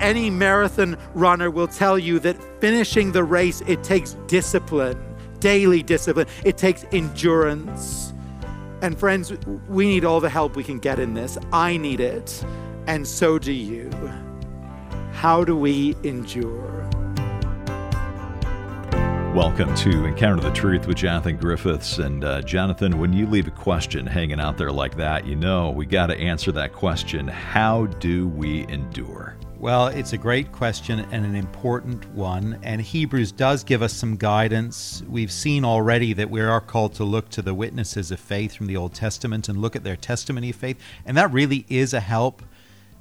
any 0.00 0.30
marathon 0.30 0.96
runner 1.14 1.50
will 1.50 1.66
tell 1.66 1.98
you 1.98 2.18
that 2.20 2.36
finishing 2.60 3.12
the 3.12 3.24
race, 3.24 3.62
it 3.66 3.82
takes 3.82 4.14
discipline, 4.26 4.98
daily 5.40 5.82
discipline, 5.82 6.26
it 6.44 6.56
takes 6.56 6.84
endurance. 6.92 8.12
And 8.80 8.98
friends, 8.98 9.32
we 9.68 9.88
need 9.88 10.04
all 10.04 10.20
the 10.20 10.28
help 10.28 10.54
we 10.54 10.62
can 10.62 10.78
get 10.78 11.00
in 11.00 11.14
this. 11.14 11.36
I 11.52 11.76
need 11.76 12.00
it, 12.00 12.44
and 12.86 13.06
so 13.06 13.38
do 13.38 13.52
you. 13.52 13.90
How 15.12 15.42
do 15.42 15.56
we 15.56 15.96
endure? 16.04 16.88
Welcome 19.34 19.74
to 19.76 20.04
Encounter 20.04 20.42
the 20.42 20.52
Truth 20.52 20.86
with 20.86 20.96
Jonathan 20.96 21.36
Griffiths. 21.36 21.98
And 21.98 22.24
uh, 22.24 22.42
Jonathan, 22.42 22.98
when 22.98 23.12
you 23.12 23.26
leave 23.26 23.46
a 23.46 23.52
question 23.52 24.06
hanging 24.06 24.40
out 24.40 24.56
there 24.56 24.72
like 24.72 24.96
that, 24.96 25.26
you 25.26 25.36
know 25.36 25.70
we 25.70 25.86
got 25.86 26.06
to 26.06 26.18
answer 26.18 26.50
that 26.52 26.72
question 26.72 27.28
How 27.28 27.86
do 27.86 28.28
we 28.28 28.66
endure? 28.68 29.36
Well, 29.60 29.88
it's 29.88 30.12
a 30.12 30.18
great 30.18 30.52
question 30.52 31.00
and 31.10 31.26
an 31.26 31.34
important 31.34 32.08
one. 32.14 32.60
And 32.62 32.80
Hebrews 32.80 33.32
does 33.32 33.64
give 33.64 33.82
us 33.82 33.92
some 33.92 34.14
guidance. 34.16 35.02
We've 35.08 35.32
seen 35.32 35.64
already 35.64 36.12
that 36.12 36.30
we 36.30 36.40
are 36.40 36.60
called 36.60 36.94
to 36.94 37.04
look 37.04 37.28
to 37.30 37.42
the 37.42 37.54
witnesses 37.54 38.12
of 38.12 38.20
faith 38.20 38.54
from 38.54 38.68
the 38.68 38.76
Old 38.76 38.94
Testament 38.94 39.48
and 39.48 39.60
look 39.60 39.74
at 39.74 39.82
their 39.82 39.96
testimony 39.96 40.50
of 40.50 40.56
faith. 40.56 40.78
And 41.04 41.16
that 41.16 41.32
really 41.32 41.66
is 41.68 41.92
a 41.92 41.98
help. 41.98 42.44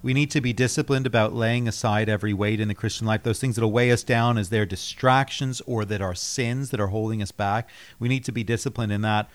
We 0.02 0.16
need 0.16 0.32
to 0.32 0.42
be 0.42 0.52
disciplined 0.52 1.06
about 1.06 1.36
laying 1.36 1.68
aside 1.68 2.10
every 2.10 2.34
weight 2.34 2.60
in 2.60 2.70
the 2.70 2.74
Christian 2.74 3.06
life, 3.06 3.22
those 3.22 3.40
things 3.40 3.56
that'll 3.56 3.72
weigh 3.72 3.92
us 3.92 4.04
down 4.04 4.40
as 4.40 4.50
their 4.50 4.66
distractions 4.66 5.62
or 5.68 5.86
that 5.86 6.02
are 6.02 6.16
sins 6.16 6.72
that 6.72 6.80
are 6.80 6.88
holding 6.88 7.22
us 7.22 7.32
back. 7.32 7.70
We 8.00 8.10
need 8.10 8.26
to 8.26 8.32
be 8.32 8.44
disciplined 8.44 8.92
in 8.92 9.02
that. 9.02 9.30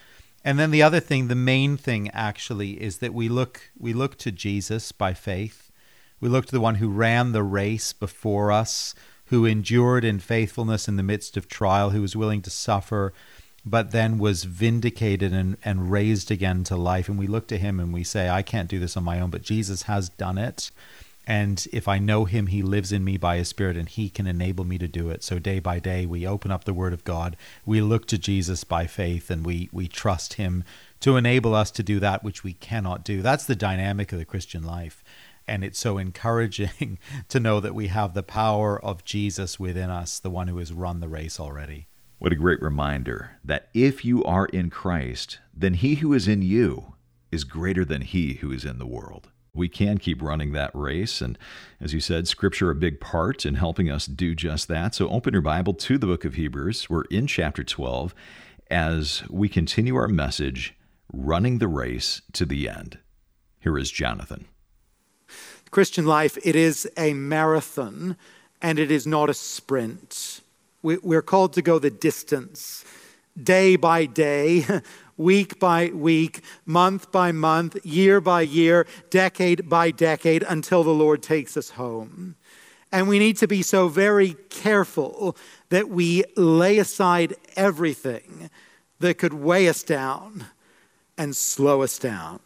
And 0.44 0.58
then 0.58 0.72
the 0.72 0.82
other 0.82 0.98
thing, 0.98 1.28
the 1.28 1.36
main 1.36 1.76
thing 1.76 2.10
actually, 2.10 2.82
is 2.82 2.98
that 2.98 3.14
we 3.14 3.28
look 3.28 3.70
we 3.78 3.92
look 3.92 4.18
to 4.18 4.32
Jesus 4.32 4.90
by 4.90 5.14
faith 5.14 5.70
we 6.22 6.28
look 6.28 6.46
to 6.46 6.52
the 6.52 6.60
one 6.60 6.76
who 6.76 6.88
ran 6.88 7.32
the 7.32 7.42
race 7.42 7.92
before 7.92 8.52
us, 8.52 8.94
who 9.26 9.44
endured 9.44 10.04
in 10.04 10.20
faithfulness 10.20 10.86
in 10.86 10.96
the 10.96 11.02
midst 11.02 11.36
of 11.36 11.48
trial, 11.48 11.90
who 11.90 12.00
was 12.00 12.14
willing 12.14 12.40
to 12.42 12.50
suffer, 12.50 13.12
but 13.66 13.90
then 13.90 14.18
was 14.18 14.44
vindicated 14.44 15.32
and, 15.32 15.56
and 15.64 15.90
raised 15.90 16.30
again 16.30 16.62
to 16.62 16.76
life. 16.76 17.08
And 17.08 17.18
we 17.18 17.26
look 17.26 17.48
to 17.48 17.58
him 17.58 17.80
and 17.80 17.92
we 17.92 18.04
say, 18.04 18.28
I 18.28 18.42
can't 18.42 18.68
do 18.68 18.78
this 18.78 18.96
on 18.96 19.02
my 19.02 19.18
own, 19.18 19.30
but 19.30 19.42
Jesus 19.42 19.82
has 19.82 20.08
done 20.10 20.38
it. 20.38 20.70
And 21.26 21.66
if 21.72 21.88
I 21.88 21.98
know 21.98 22.24
him, 22.24 22.46
he 22.46 22.62
lives 22.62 22.92
in 22.92 23.02
me 23.02 23.16
by 23.16 23.38
his 23.38 23.48
spirit 23.48 23.76
and 23.76 23.88
he 23.88 24.08
can 24.08 24.28
enable 24.28 24.64
me 24.64 24.78
to 24.78 24.88
do 24.88 25.10
it. 25.10 25.24
So 25.24 25.40
day 25.40 25.58
by 25.58 25.80
day, 25.80 26.06
we 26.06 26.26
open 26.26 26.52
up 26.52 26.64
the 26.64 26.74
word 26.74 26.92
of 26.92 27.04
God. 27.04 27.36
We 27.66 27.80
look 27.80 28.06
to 28.06 28.18
Jesus 28.18 28.62
by 28.62 28.86
faith 28.86 29.28
and 29.28 29.44
we, 29.44 29.68
we 29.72 29.88
trust 29.88 30.34
him 30.34 30.62
to 31.00 31.16
enable 31.16 31.54
us 31.54 31.72
to 31.72 31.82
do 31.82 31.98
that 31.98 32.22
which 32.22 32.44
we 32.44 32.52
cannot 32.54 33.04
do. 33.04 33.22
That's 33.22 33.44
the 33.44 33.56
dynamic 33.56 34.12
of 34.12 34.18
the 34.18 34.24
Christian 34.24 34.62
life. 34.62 35.02
And 35.46 35.64
it's 35.64 35.78
so 35.78 35.98
encouraging 35.98 36.98
to 37.28 37.40
know 37.40 37.60
that 37.60 37.74
we 37.74 37.88
have 37.88 38.14
the 38.14 38.22
power 38.22 38.82
of 38.82 39.04
Jesus 39.04 39.58
within 39.58 39.90
us, 39.90 40.18
the 40.18 40.30
one 40.30 40.48
who 40.48 40.58
has 40.58 40.72
run 40.72 41.00
the 41.00 41.08
race 41.08 41.38
already. 41.40 41.86
What 42.18 42.32
a 42.32 42.36
great 42.36 42.62
reminder 42.62 43.32
that 43.44 43.68
if 43.74 44.04
you 44.04 44.22
are 44.24 44.46
in 44.46 44.70
Christ, 44.70 45.40
then 45.52 45.74
he 45.74 45.96
who 45.96 46.12
is 46.12 46.28
in 46.28 46.40
you 46.42 46.94
is 47.32 47.42
greater 47.42 47.84
than 47.84 48.02
he 48.02 48.34
who 48.34 48.52
is 48.52 48.64
in 48.64 48.78
the 48.78 48.86
world. 48.86 49.30
We 49.54 49.68
can 49.68 49.98
keep 49.98 50.22
running 50.22 50.52
that 50.52 50.70
race. 50.72 51.20
And 51.20 51.36
as 51.80 51.92
you 51.92 52.00
said, 52.00 52.28
Scripture 52.28 52.70
a 52.70 52.74
big 52.74 53.00
part 53.00 53.44
in 53.44 53.56
helping 53.56 53.90
us 53.90 54.06
do 54.06 54.34
just 54.34 54.68
that. 54.68 54.94
So 54.94 55.08
open 55.08 55.34
your 55.34 55.42
Bible 55.42 55.74
to 55.74 55.98
the 55.98 56.06
book 56.06 56.24
of 56.24 56.34
Hebrews. 56.34 56.88
We're 56.88 57.02
in 57.04 57.26
chapter 57.26 57.64
12 57.64 58.14
as 58.70 59.24
we 59.28 59.48
continue 59.48 59.96
our 59.96 60.08
message, 60.08 60.74
Running 61.12 61.58
the 61.58 61.68
Race 61.68 62.22
to 62.32 62.46
the 62.46 62.68
End. 62.68 62.98
Here 63.60 63.76
is 63.76 63.90
Jonathan. 63.90 64.46
Christian 65.72 66.04
life, 66.04 66.36
it 66.44 66.54
is 66.54 66.86
a 66.98 67.14
marathon 67.14 68.16
and 68.60 68.78
it 68.78 68.90
is 68.90 69.06
not 69.06 69.30
a 69.30 69.34
sprint. 69.34 70.42
We're 70.82 71.22
called 71.22 71.54
to 71.54 71.62
go 71.62 71.78
the 71.78 71.90
distance, 71.90 72.84
day 73.42 73.76
by 73.76 74.04
day, 74.04 74.66
week 75.16 75.58
by 75.58 75.86
week, 75.86 76.42
month 76.66 77.10
by 77.10 77.32
month, 77.32 77.78
year 77.86 78.20
by 78.20 78.42
year, 78.42 78.86
decade 79.08 79.66
by 79.70 79.90
decade, 79.90 80.42
until 80.42 80.84
the 80.84 80.90
Lord 80.90 81.22
takes 81.22 81.56
us 81.56 81.70
home. 81.70 82.36
And 82.92 83.08
we 83.08 83.18
need 83.18 83.38
to 83.38 83.48
be 83.48 83.62
so 83.62 83.88
very 83.88 84.34
careful 84.50 85.34
that 85.70 85.88
we 85.88 86.24
lay 86.36 86.76
aside 86.76 87.34
everything 87.56 88.50
that 88.98 89.16
could 89.16 89.32
weigh 89.32 89.70
us 89.70 89.82
down 89.82 90.44
and 91.16 91.34
slow 91.34 91.80
us 91.80 91.98
down. 91.98 92.40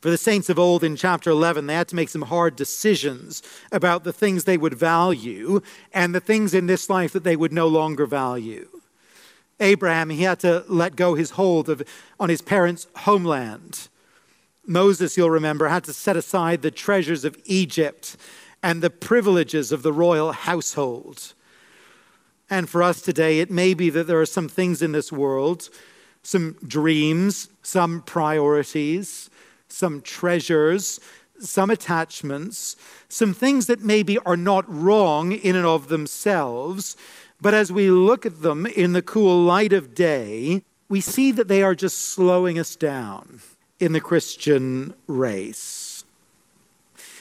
For 0.00 0.10
the 0.10 0.16
saints 0.16 0.48
of 0.48 0.58
old 0.58 0.82
in 0.82 0.96
chapter 0.96 1.30
11, 1.30 1.66
they 1.66 1.74
had 1.74 1.88
to 1.88 1.96
make 1.96 2.08
some 2.08 2.22
hard 2.22 2.56
decisions 2.56 3.42
about 3.70 4.02
the 4.02 4.14
things 4.14 4.44
they 4.44 4.56
would 4.56 4.74
value 4.74 5.60
and 5.92 6.14
the 6.14 6.20
things 6.20 6.54
in 6.54 6.66
this 6.66 6.88
life 6.88 7.12
that 7.12 7.24
they 7.24 7.36
would 7.36 7.52
no 7.52 7.66
longer 7.66 8.06
value. 8.06 8.68
Abraham, 9.60 10.08
he 10.08 10.22
had 10.22 10.40
to 10.40 10.64
let 10.68 10.96
go 10.96 11.14
his 11.14 11.32
hold 11.32 11.68
of, 11.68 11.82
on 12.18 12.30
his 12.30 12.40
parents' 12.40 12.86
homeland. 12.96 13.88
Moses, 14.66 15.18
you'll 15.18 15.30
remember, 15.30 15.68
had 15.68 15.84
to 15.84 15.92
set 15.92 16.16
aside 16.16 16.62
the 16.62 16.70
treasures 16.70 17.26
of 17.26 17.36
Egypt 17.44 18.16
and 18.62 18.80
the 18.80 18.90
privileges 18.90 19.70
of 19.70 19.82
the 19.82 19.92
royal 19.92 20.32
household. 20.32 21.34
And 22.48 22.70
for 22.70 22.82
us 22.82 23.02
today, 23.02 23.40
it 23.40 23.50
may 23.50 23.74
be 23.74 23.90
that 23.90 24.06
there 24.06 24.20
are 24.20 24.26
some 24.26 24.48
things 24.48 24.80
in 24.80 24.92
this 24.92 25.12
world, 25.12 25.68
some 26.22 26.56
dreams, 26.66 27.48
some 27.62 28.02
priorities 28.02 29.29
some 29.72 30.00
treasures, 30.00 31.00
some 31.38 31.70
attachments, 31.70 32.76
some 33.08 33.32
things 33.32 33.66
that 33.66 33.80
maybe 33.80 34.18
are 34.18 34.36
not 34.36 34.64
wrong 34.68 35.32
in 35.32 35.56
and 35.56 35.66
of 35.66 35.88
themselves, 35.88 36.96
but 37.40 37.54
as 37.54 37.72
we 37.72 37.90
look 37.90 38.26
at 38.26 38.42
them 38.42 38.66
in 38.66 38.92
the 38.92 39.02
cool 39.02 39.42
light 39.42 39.72
of 39.72 39.94
day, 39.94 40.62
we 40.88 41.00
see 41.00 41.32
that 41.32 41.48
they 41.48 41.62
are 41.62 41.74
just 41.74 41.98
slowing 41.98 42.58
us 42.58 42.76
down 42.76 43.40
in 43.78 43.92
the 43.92 44.00
Christian 44.00 44.92
race. 45.06 46.04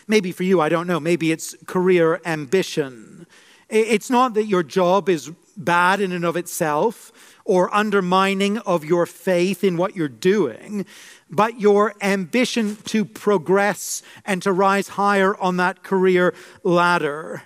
Maybe 0.07 0.31
for 0.31 0.43
you, 0.43 0.59
I 0.59 0.69
don't 0.69 0.87
know, 0.87 0.99
maybe 0.99 1.31
it's 1.31 1.55
career 1.66 2.19
ambition. 2.25 3.27
It's 3.69 4.09
not 4.09 4.33
that 4.33 4.45
your 4.45 4.63
job 4.63 5.07
is 5.07 5.31
bad 5.55 6.01
in 6.01 6.11
and 6.11 6.25
of 6.25 6.35
itself 6.35 7.11
or 7.45 7.73
undermining 7.73 8.57
of 8.59 8.83
your 8.83 9.05
faith 9.05 9.63
in 9.63 9.77
what 9.77 9.95
you're 9.95 10.07
doing, 10.07 10.85
but 11.29 11.59
your 11.59 11.94
ambition 12.01 12.78
to 12.85 13.06
progress 13.06 14.01
and 14.25 14.41
to 14.44 14.51
rise 14.51 14.90
higher 14.90 15.38
on 15.38 15.57
that 15.57 15.84
career 15.84 16.34
ladder. 16.63 17.44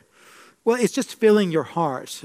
Well, 0.65 0.79
it's 0.79 0.93
just 0.93 1.15
filling 1.15 1.51
your 1.51 1.63
heart 1.63 2.23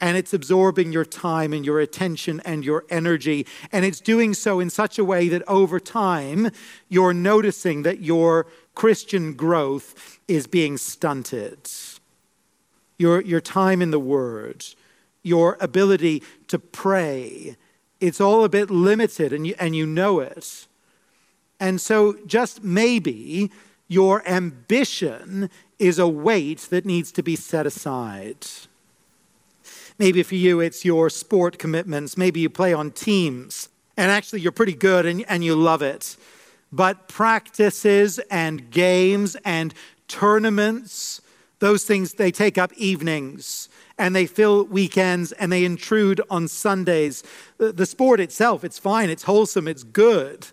and 0.00 0.16
it's 0.18 0.34
absorbing 0.34 0.92
your 0.92 1.04
time 1.04 1.52
and 1.54 1.64
your 1.64 1.80
attention 1.80 2.40
and 2.44 2.64
your 2.64 2.84
energy. 2.90 3.46
And 3.72 3.86
it's 3.86 4.00
doing 4.00 4.34
so 4.34 4.60
in 4.60 4.68
such 4.68 4.98
a 4.98 5.04
way 5.04 5.28
that 5.28 5.42
over 5.48 5.80
time, 5.80 6.50
you're 6.88 7.14
noticing 7.14 7.84
that 7.84 8.00
your 8.00 8.46
Christian 8.74 9.32
growth 9.32 10.20
is 10.28 10.46
being 10.46 10.76
stunted. 10.76 11.70
Your, 12.98 13.22
your 13.22 13.40
time 13.40 13.80
in 13.80 13.92
the 13.92 13.98
Word, 13.98 14.66
your 15.22 15.56
ability 15.60 16.22
to 16.48 16.58
pray, 16.58 17.56
it's 17.98 18.20
all 18.20 18.44
a 18.44 18.48
bit 18.50 18.70
limited, 18.70 19.32
and 19.32 19.46
you, 19.46 19.54
and 19.58 19.74
you 19.74 19.86
know 19.86 20.20
it. 20.20 20.66
And 21.60 21.80
so, 21.80 22.16
just 22.26 22.64
maybe, 22.64 23.50
your 23.88 24.26
ambition 24.28 25.50
is 25.78 25.98
a 25.98 26.08
weight 26.08 26.60
that 26.70 26.84
needs 26.84 27.12
to 27.12 27.22
be 27.22 27.36
set 27.36 27.66
aside. 27.66 28.46
Maybe 29.98 30.22
for 30.22 30.34
you, 30.34 30.60
it's 30.60 30.84
your 30.84 31.08
sport 31.10 31.58
commitments. 31.58 32.16
Maybe 32.16 32.40
you 32.40 32.50
play 32.50 32.72
on 32.72 32.90
teams, 32.90 33.68
and 33.96 34.10
actually, 34.10 34.40
you're 34.40 34.52
pretty 34.52 34.74
good 34.74 35.06
and, 35.06 35.24
and 35.28 35.44
you 35.44 35.54
love 35.54 35.82
it. 35.82 36.16
But 36.72 37.06
practices 37.06 38.18
and 38.30 38.70
games 38.70 39.36
and 39.44 39.72
tournaments, 40.08 41.20
those 41.60 41.84
things, 41.84 42.14
they 42.14 42.32
take 42.32 42.58
up 42.58 42.72
evenings 42.74 43.68
and 43.96 44.14
they 44.14 44.26
fill 44.26 44.64
weekends 44.64 45.30
and 45.32 45.52
they 45.52 45.64
intrude 45.64 46.20
on 46.28 46.48
Sundays. 46.48 47.22
The, 47.58 47.72
the 47.72 47.86
sport 47.86 48.18
itself, 48.18 48.64
it's 48.64 48.78
fine, 48.78 49.08
it's 49.08 49.22
wholesome, 49.22 49.68
it's 49.68 49.84
good. 49.84 50.48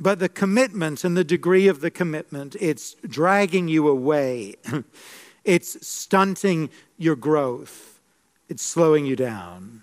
But 0.00 0.18
the 0.18 0.30
commitment 0.30 1.04
and 1.04 1.14
the 1.14 1.24
degree 1.24 1.68
of 1.68 1.82
the 1.82 1.90
commitment, 1.90 2.56
it's 2.58 2.96
dragging 3.06 3.68
you 3.68 3.86
away. 3.86 4.54
it's 5.44 5.86
stunting 5.86 6.70
your 6.96 7.16
growth. 7.16 8.00
It's 8.48 8.62
slowing 8.62 9.04
you 9.04 9.14
down. 9.14 9.82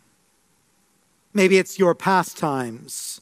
Maybe 1.36 1.60
it's 1.60 1.78
your 1.78 1.94
pastimes. 1.94 3.22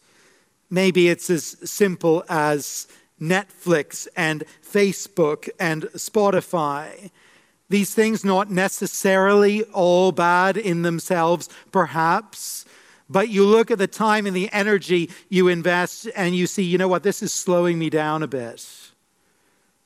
Maybe 0.69 1.09
it's 1.09 1.29
as 1.29 1.57
simple 1.69 2.23
as 2.29 2.87
Netflix 3.21 4.07
and 4.15 4.45
Facebook 4.65 5.49
and 5.59 5.83
Spotify. 5.95 7.11
These 7.69 7.93
things 7.93 8.23
not 8.23 8.49
necessarily 8.49 9.63
all 9.63 10.13
bad 10.13 10.55
in 10.55 10.83
themselves, 10.83 11.49
perhaps, 11.73 12.63
but 13.09 13.29
you 13.29 13.45
look 13.45 13.71
at 13.71 13.77
the 13.77 13.87
time 13.87 14.25
and 14.25 14.35
the 14.35 14.51
energy 14.51 15.09
you 15.29 15.47
invest 15.47 16.07
and 16.15 16.35
you 16.35 16.47
see, 16.47 16.63
you 16.63 16.77
know 16.77 16.87
what, 16.87 17.03
this 17.03 17.21
is 17.21 17.31
slowing 17.31 17.77
me 17.77 17.89
down 17.89 18.23
a 18.23 18.27
bit. 18.27 18.67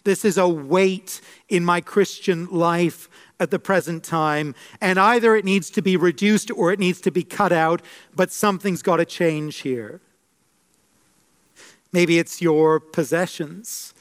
This 0.05 0.23
is 0.23 0.37
a 0.37 0.47
weight 0.47 1.21
in 1.49 1.65
my 1.65 1.81
Christian 1.81 2.47
life 2.47 3.09
at 3.39 3.51
the 3.51 3.59
present 3.59 4.03
time, 4.03 4.55
and 4.81 4.99
either 4.99 5.35
it 5.35 5.45
needs 5.45 5.69
to 5.71 5.81
be 5.81 5.97
reduced 5.97 6.51
or 6.51 6.71
it 6.71 6.79
needs 6.79 6.99
to 7.01 7.11
be 7.11 7.23
cut 7.23 7.51
out, 7.51 7.81
but 8.15 8.31
something's 8.31 8.81
got 8.81 8.97
to 8.97 9.05
change 9.05 9.57
here. 9.57 10.01
Maybe 11.91 12.19
it's 12.19 12.41
your 12.41 12.79
possessions. 12.79 13.93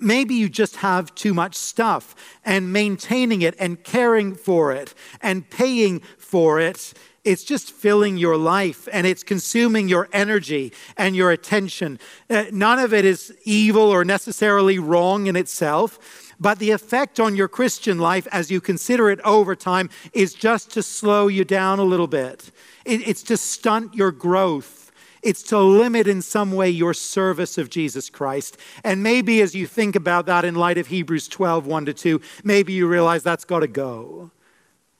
Maybe 0.00 0.34
you 0.34 0.48
just 0.48 0.76
have 0.76 1.14
too 1.14 1.34
much 1.34 1.54
stuff, 1.54 2.14
and 2.44 2.72
maintaining 2.72 3.42
it 3.42 3.54
and 3.58 3.82
caring 3.84 4.34
for 4.34 4.72
it 4.72 4.94
and 5.20 5.48
paying 5.48 6.00
for 6.18 6.58
it 6.58 6.94
it's 7.24 7.42
just 7.42 7.72
filling 7.72 8.16
your 8.16 8.36
life 8.36 8.86
and 8.92 9.06
it's 9.06 9.22
consuming 9.22 9.88
your 9.88 10.08
energy 10.12 10.72
and 10.96 11.16
your 11.16 11.30
attention. 11.30 11.98
Uh, 12.28 12.44
none 12.52 12.78
of 12.78 12.92
it 12.92 13.04
is 13.04 13.34
evil 13.44 13.82
or 13.82 14.04
necessarily 14.04 14.78
wrong 14.78 15.26
in 15.26 15.36
itself, 15.36 16.34
but 16.38 16.58
the 16.58 16.70
effect 16.70 17.18
on 17.18 17.36
your 17.36 17.48
Christian 17.48 17.98
life 17.98 18.28
as 18.30 18.50
you 18.50 18.60
consider 18.60 19.08
it 19.10 19.20
over 19.20 19.56
time 19.56 19.88
is 20.12 20.34
just 20.34 20.70
to 20.72 20.82
slow 20.82 21.28
you 21.28 21.44
down 21.44 21.78
a 21.78 21.84
little 21.84 22.06
bit. 22.06 22.50
It, 22.84 23.06
it's 23.08 23.22
to 23.24 23.36
stunt 23.36 23.94
your 23.94 24.10
growth. 24.10 24.92
It's 25.22 25.42
to 25.44 25.58
limit 25.58 26.06
in 26.06 26.20
some 26.20 26.52
way 26.52 26.68
your 26.68 26.92
service 26.92 27.56
of 27.56 27.70
Jesus 27.70 28.10
Christ. 28.10 28.58
And 28.82 29.02
maybe 29.02 29.40
as 29.40 29.54
you 29.54 29.66
think 29.66 29.96
about 29.96 30.26
that 30.26 30.44
in 30.44 30.54
light 30.54 30.76
of 30.76 30.88
Hebrews 30.88 31.28
12, 31.28 31.66
1 31.66 31.86
to 31.86 31.94
2, 31.94 32.20
maybe 32.42 32.74
you 32.74 32.86
realize 32.86 33.22
that's 33.22 33.46
got 33.46 33.60
to 33.60 33.66
go. 33.66 34.30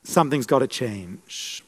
Something's 0.02 0.46
got 0.46 0.60
to 0.60 0.66
change. 0.66 1.63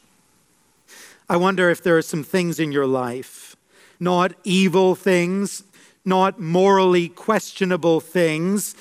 I 1.28 1.36
wonder 1.36 1.70
if 1.70 1.82
there 1.82 1.98
are 1.98 2.02
some 2.02 2.22
things 2.22 2.60
in 2.60 2.70
your 2.70 2.86
life, 2.86 3.56
not 3.98 4.34
evil 4.44 4.94
things, 4.94 5.64
not 6.04 6.38
morally 6.38 7.08
questionable 7.08 7.98
things, 7.98 8.76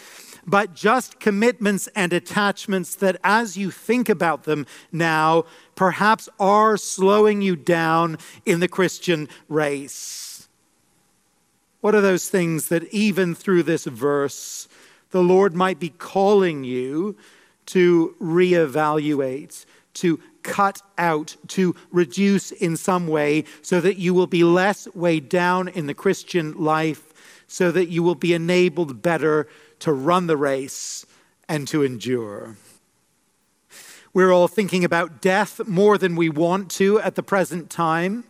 but 0.46 0.76
just 0.76 1.20
commitments 1.20 1.90
and 1.96 2.14
attachments 2.14 2.94
that, 2.98 3.18
as 3.24 3.58
you 3.58 3.72
think 3.72 4.10
about 4.10 4.44
them 4.44 4.68
now, 4.92 5.46
perhaps 5.76 6.30
are 6.40 6.78
slowing 6.78 7.42
you 7.42 7.56
down 7.56 8.20
in 8.46 8.60
the 8.60 8.68
Christian 8.68 9.28
race. 9.50 10.48
What 11.82 11.96
are 11.96 12.02
those 12.02 12.30
things 12.30 12.70
that, 12.70 12.84
even 12.94 13.34
through 13.34 13.64
this 13.64 13.86
verse, 13.86 14.68
the 15.10 15.24
Lord 15.24 15.56
might 15.56 15.80
be 15.80 15.90
calling 15.90 16.64
you 16.64 17.16
to 17.68 18.16
reevaluate, 18.22 19.66
to 19.96 20.20
cut 20.46 20.82
out, 20.98 21.36
to 21.50 21.76
reduce 21.92 22.52
in 22.52 22.78
some 22.78 23.08
way, 23.08 23.44
so 23.62 23.82
that 23.82 23.98
you 23.98 24.14
will 24.14 24.28
be 24.28 24.44
less 24.44 24.88
weighed 24.96 25.28
down 25.28 25.68
in 25.68 25.88
the 25.88 25.94
Christian 25.94 26.54
life, 26.58 27.14
so 27.48 27.72
that 27.72 27.90
you 27.90 28.02
will 28.04 28.16
be 28.16 28.34
enabled 28.34 29.02
better 29.02 29.48
to 29.80 29.92
run 29.92 30.28
the 30.28 30.38
race 30.38 31.06
and 31.50 31.68
to 31.68 31.84
endure. 31.84 32.56
We're 34.14 34.32
all 34.32 34.48
thinking 34.48 34.86
about 34.86 35.20
death 35.22 35.68
more 35.68 35.98
than 35.98 36.16
we 36.16 36.30
want 36.30 36.72
to 36.72 37.00
at 37.02 37.16
the 37.16 37.24
present 37.24 37.70
time. 37.70 38.24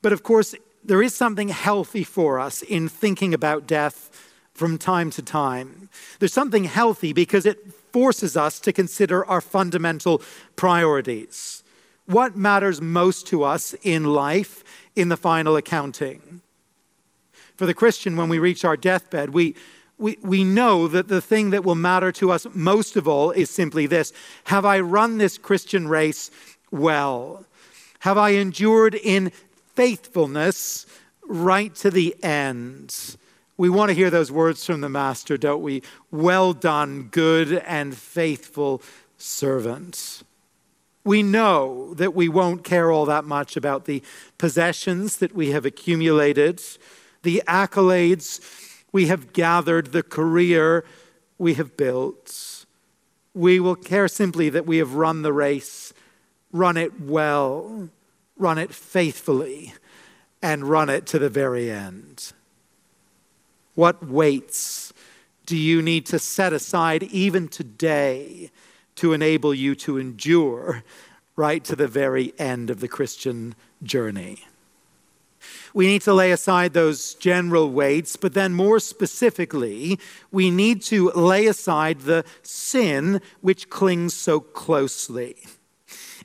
But 0.00 0.12
of 0.12 0.22
course, 0.22 0.54
there 0.84 1.02
is 1.02 1.14
something 1.14 1.48
healthy 1.48 2.04
for 2.04 2.38
us 2.38 2.62
in 2.62 2.88
thinking 2.88 3.34
about 3.34 3.66
death 3.66 4.10
from 4.54 4.78
time 4.78 5.10
to 5.10 5.22
time. 5.22 5.88
There's 6.18 6.32
something 6.32 6.64
healthy 6.64 7.12
because 7.12 7.46
it 7.46 7.58
forces 7.96 8.36
us 8.36 8.60
to 8.60 8.74
consider 8.74 9.24
our 9.24 9.40
fundamental 9.40 10.20
priorities. 10.54 11.64
What 12.04 12.36
matters 12.36 12.78
most 12.78 13.26
to 13.28 13.42
us 13.42 13.74
in 13.82 14.04
life 14.04 14.62
in 14.94 15.08
the 15.08 15.16
final 15.16 15.56
accounting? 15.56 16.42
For 17.56 17.64
the 17.64 17.72
Christian, 17.72 18.14
when 18.18 18.28
we 18.28 18.38
reach 18.38 18.66
our 18.66 18.76
deathbed, 18.76 19.30
we, 19.30 19.54
we, 19.96 20.18
we 20.20 20.44
know 20.44 20.88
that 20.88 21.08
the 21.08 21.22
thing 21.22 21.48
that 21.52 21.64
will 21.64 21.74
matter 21.74 22.12
to 22.12 22.30
us 22.32 22.46
most 22.52 22.96
of 22.96 23.08
all 23.08 23.30
is 23.30 23.48
simply 23.48 23.86
this 23.86 24.12
Have 24.44 24.66
I 24.66 24.80
run 24.80 25.16
this 25.16 25.38
Christian 25.38 25.88
race 25.88 26.30
well? 26.70 27.46
Have 28.00 28.18
I 28.18 28.32
endured 28.32 28.94
in 28.94 29.32
faithfulness 29.74 30.84
right 31.26 31.74
to 31.76 31.90
the 31.90 32.14
end? 32.22 33.16
We 33.58 33.70
want 33.70 33.88
to 33.88 33.94
hear 33.94 34.10
those 34.10 34.30
words 34.30 34.66
from 34.66 34.82
the 34.82 34.88
Master, 34.88 35.38
don't 35.38 35.62
we? 35.62 35.82
Well 36.10 36.52
done, 36.52 37.04
good 37.10 37.52
and 37.66 37.96
faithful 37.96 38.82
servant. 39.16 40.22
We 41.04 41.22
know 41.22 41.94
that 41.94 42.14
we 42.14 42.28
won't 42.28 42.64
care 42.64 42.90
all 42.90 43.06
that 43.06 43.24
much 43.24 43.56
about 43.56 43.86
the 43.86 44.02
possessions 44.36 45.16
that 45.18 45.34
we 45.34 45.52
have 45.52 45.64
accumulated, 45.64 46.60
the 47.22 47.42
accolades 47.46 48.40
we 48.92 49.06
have 49.06 49.32
gathered, 49.32 49.92
the 49.92 50.02
career 50.02 50.84
we 51.38 51.54
have 51.54 51.76
built. 51.76 52.66
We 53.34 53.60
will 53.60 53.76
care 53.76 54.08
simply 54.08 54.50
that 54.50 54.66
we 54.66 54.78
have 54.78 54.94
run 54.94 55.22
the 55.22 55.32
race, 55.32 55.94
run 56.52 56.76
it 56.76 57.00
well, 57.00 57.88
run 58.36 58.58
it 58.58 58.74
faithfully, 58.74 59.74
and 60.42 60.68
run 60.68 60.90
it 60.90 61.06
to 61.06 61.18
the 61.18 61.30
very 61.30 61.70
end. 61.70 62.32
What 63.76 64.08
weights 64.08 64.94
do 65.44 65.54
you 65.54 65.82
need 65.82 66.06
to 66.06 66.18
set 66.18 66.54
aside 66.54 67.02
even 67.04 67.46
today 67.46 68.50
to 68.96 69.12
enable 69.12 69.52
you 69.52 69.74
to 69.74 69.98
endure 69.98 70.82
right 71.36 71.62
to 71.64 71.76
the 71.76 71.86
very 71.86 72.32
end 72.38 72.70
of 72.70 72.80
the 72.80 72.88
Christian 72.88 73.54
journey? 73.82 74.46
We 75.74 75.86
need 75.86 76.00
to 76.02 76.14
lay 76.14 76.32
aside 76.32 76.72
those 76.72 77.12
general 77.12 77.70
weights, 77.70 78.16
but 78.16 78.32
then 78.32 78.54
more 78.54 78.80
specifically, 78.80 80.00
we 80.32 80.50
need 80.50 80.80
to 80.84 81.10
lay 81.10 81.46
aside 81.46 82.00
the 82.00 82.24
sin 82.40 83.20
which 83.42 83.68
clings 83.68 84.14
so 84.14 84.40
closely. 84.40 85.36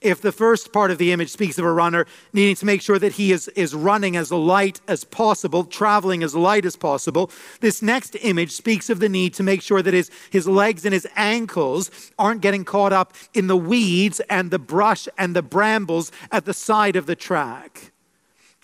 If 0.02 0.22
the 0.22 0.32
first 0.32 0.74
part 0.74 0.90
of 0.90 0.98
the 0.98 1.12
image 1.12 1.30
speaks 1.30 1.60
of 1.60 1.66
a 1.66 1.72
runner 1.72 2.08
needing 2.34 2.56
to 2.56 2.66
make 2.66 2.82
sure 2.82 2.98
that 2.98 3.14
he 3.14 3.32
is, 3.32 3.48
is 3.50 3.76
running 3.76 4.16
as 4.16 4.32
light 4.32 4.82
as 4.88 5.04
possible, 5.04 5.64
traveling 5.64 6.24
as 6.24 6.34
light 6.34 6.66
as 6.66 6.76
possible, 6.76 7.30
this 7.60 7.84
next 7.84 8.18
image 8.22 8.52
speaks 8.52 8.90
of 8.90 9.00
the 9.00 9.08
need 9.08 9.36
to 9.36 9.44
make 9.44 9.62
sure 9.62 9.84
that 9.84 9.94
his, 9.94 10.10
his 10.32 10.48
legs 10.48 10.86
and 10.86 10.94
his 10.94 11.08
ankles 11.16 11.92
aren't 12.18 12.42
getting 12.42 12.66
caught 12.66 12.92
up 12.92 13.14
in 13.36 13.46
the 13.46 13.56
weeds 13.56 14.20
and 14.22 14.50
the 14.50 14.58
brush 14.58 15.08
and 15.20 15.36
the 15.36 15.44
brambles 15.44 16.12
at 16.32 16.46
the 16.46 16.54
side 16.54 16.96
of 16.96 17.06
the 17.06 17.16
track. 17.16 17.92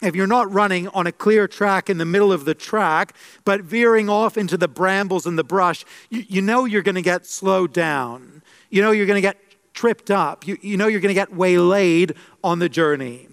If 0.01 0.15
you're 0.15 0.27
not 0.27 0.51
running 0.51 0.87
on 0.89 1.05
a 1.05 1.11
clear 1.11 1.47
track 1.47 1.87
in 1.87 1.99
the 1.99 2.05
middle 2.05 2.31
of 2.31 2.45
the 2.45 2.55
track, 2.55 3.15
but 3.45 3.61
veering 3.61 4.09
off 4.09 4.37
into 4.37 4.57
the 4.57 4.67
brambles 4.67 5.27
and 5.27 5.37
the 5.37 5.43
brush, 5.43 5.85
you, 6.09 6.23
you 6.27 6.41
know 6.41 6.65
you're 6.65 6.83
going 6.83 6.95
to 6.95 7.01
get 7.01 7.27
slowed 7.27 7.73
down. 7.73 8.41
You 8.69 8.81
know 8.81 8.91
you're 8.91 9.05
going 9.05 9.17
to 9.17 9.21
get 9.21 9.37
tripped 9.77 10.09
up. 10.09 10.47
You, 10.47 10.57
you 10.61 10.75
know 10.75 10.87
you're 10.87 10.99
going 10.99 11.09
to 11.09 11.13
get 11.13 11.35
waylaid 11.35 12.15
on 12.43 12.57
the 12.57 12.67
journey. 12.67 13.27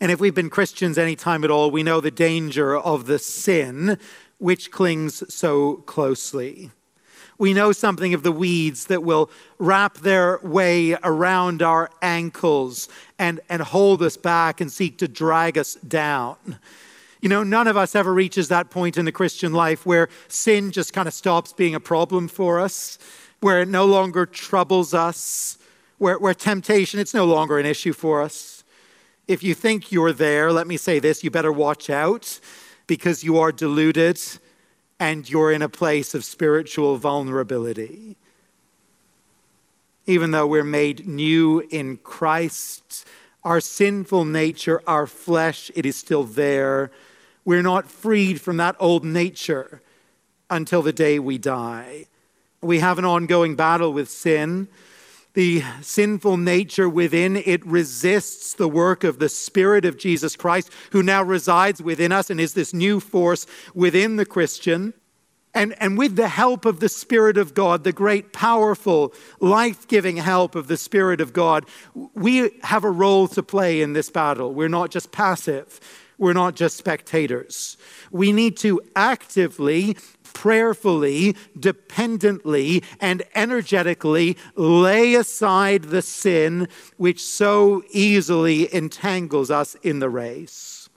And 0.00 0.10
if 0.10 0.18
we've 0.18 0.34
been 0.34 0.48
Christians 0.48 0.96
any 0.96 1.16
time 1.16 1.44
at 1.44 1.50
all, 1.50 1.70
we 1.70 1.82
know 1.82 2.00
the 2.00 2.10
danger 2.10 2.74
of 2.74 3.04
the 3.04 3.18
sin 3.18 3.98
which 4.38 4.70
clings 4.70 5.22
so 5.32 5.76
closely. 5.86 6.70
We 7.36 7.52
know 7.52 7.72
something 7.72 8.14
of 8.14 8.22
the 8.22 8.32
weeds 8.32 8.86
that 8.86 9.02
will 9.02 9.30
wrap 9.58 9.98
their 9.98 10.38
way 10.42 10.96
around 11.04 11.60
our 11.60 11.90
ankles 12.00 12.88
and, 13.18 13.40
and 13.50 13.60
hold 13.60 14.02
us 14.02 14.16
back 14.16 14.62
and 14.62 14.72
seek 14.72 14.96
to 14.98 15.08
drag 15.08 15.58
us 15.58 15.74
down. 15.74 16.58
You 17.20 17.28
know, 17.28 17.42
none 17.42 17.66
of 17.66 17.76
us 17.76 17.94
ever 17.94 18.14
reaches 18.14 18.48
that 18.48 18.70
point 18.70 18.96
in 18.96 19.04
the 19.04 19.12
Christian 19.12 19.52
life 19.52 19.84
where 19.84 20.08
sin 20.28 20.70
just 20.70 20.94
kind 20.94 21.06
of 21.06 21.12
stops 21.12 21.52
being 21.52 21.74
a 21.74 21.80
problem 21.80 22.28
for 22.28 22.60
us 22.60 22.98
where 23.44 23.60
it 23.60 23.68
no 23.68 23.84
longer 23.84 24.24
troubles 24.24 24.94
us, 24.94 25.58
where, 25.98 26.18
where 26.18 26.32
temptation, 26.32 26.98
it's 26.98 27.12
no 27.12 27.26
longer 27.26 27.58
an 27.58 27.66
issue 27.66 27.92
for 27.92 28.22
us. 28.22 28.64
If 29.28 29.42
you 29.42 29.52
think 29.52 29.92
you're 29.92 30.14
there, 30.14 30.50
let 30.50 30.66
me 30.66 30.78
say 30.78 30.98
this 30.98 31.22
you 31.22 31.30
better 31.30 31.52
watch 31.52 31.90
out 31.90 32.40
because 32.86 33.22
you 33.22 33.36
are 33.36 33.52
deluded 33.52 34.18
and 34.98 35.28
you're 35.28 35.52
in 35.52 35.60
a 35.60 35.68
place 35.68 36.14
of 36.14 36.24
spiritual 36.24 36.96
vulnerability. 36.96 38.16
Even 40.06 40.30
though 40.30 40.46
we're 40.46 40.64
made 40.64 41.06
new 41.06 41.60
in 41.70 41.98
Christ, 41.98 43.06
our 43.42 43.60
sinful 43.60 44.24
nature, 44.24 44.80
our 44.86 45.06
flesh, 45.06 45.70
it 45.74 45.84
is 45.84 45.96
still 45.96 46.24
there. 46.24 46.90
We're 47.44 47.60
not 47.60 47.90
freed 47.90 48.40
from 48.40 48.56
that 48.56 48.74
old 48.80 49.04
nature 49.04 49.82
until 50.48 50.80
the 50.80 50.94
day 50.94 51.18
we 51.18 51.36
die. 51.36 52.06
We 52.64 52.78
have 52.78 52.98
an 52.98 53.04
ongoing 53.04 53.56
battle 53.56 53.92
with 53.92 54.08
sin. 54.08 54.68
The 55.34 55.62
sinful 55.82 56.38
nature 56.38 56.88
within 56.88 57.36
it 57.36 57.64
resists 57.66 58.54
the 58.54 58.68
work 58.68 59.04
of 59.04 59.18
the 59.18 59.28
Spirit 59.28 59.84
of 59.84 59.98
Jesus 59.98 60.34
Christ, 60.34 60.70
who 60.92 61.02
now 61.02 61.22
resides 61.22 61.82
within 61.82 62.10
us 62.10 62.30
and 62.30 62.40
is 62.40 62.54
this 62.54 62.72
new 62.72 63.00
force 63.00 63.46
within 63.74 64.16
the 64.16 64.24
Christian. 64.24 64.94
And, 65.52 65.74
and 65.78 65.98
with 65.98 66.16
the 66.16 66.28
help 66.28 66.64
of 66.64 66.80
the 66.80 66.88
Spirit 66.88 67.36
of 67.36 67.52
God, 67.52 67.84
the 67.84 67.92
great, 67.92 68.32
powerful, 68.32 69.12
life 69.40 69.86
giving 69.86 70.16
help 70.16 70.54
of 70.54 70.66
the 70.66 70.78
Spirit 70.78 71.20
of 71.20 71.32
God, 71.34 71.66
we 72.14 72.50
have 72.62 72.82
a 72.82 72.90
role 72.90 73.28
to 73.28 73.42
play 73.42 73.82
in 73.82 73.92
this 73.92 74.08
battle. 74.08 74.54
We're 74.54 74.68
not 74.68 74.90
just 74.90 75.12
passive, 75.12 75.80
We're 76.16 76.32
not 76.32 76.54
just 76.54 76.76
spectators. 76.76 77.76
We 78.10 78.32
need 78.32 78.56
to 78.58 78.80
actively, 78.94 79.96
prayerfully, 80.34 81.34
dependently, 81.58 82.82
and 83.00 83.22
energetically 83.34 84.36
lay 84.56 85.14
aside 85.14 85.84
the 85.84 86.02
sin 86.02 86.68
which 86.98 87.24
so 87.24 87.82
easily 87.90 88.72
entangles 88.74 89.50
us 89.50 89.74
in 89.76 90.00
the 90.00 90.10
race. 90.10 90.90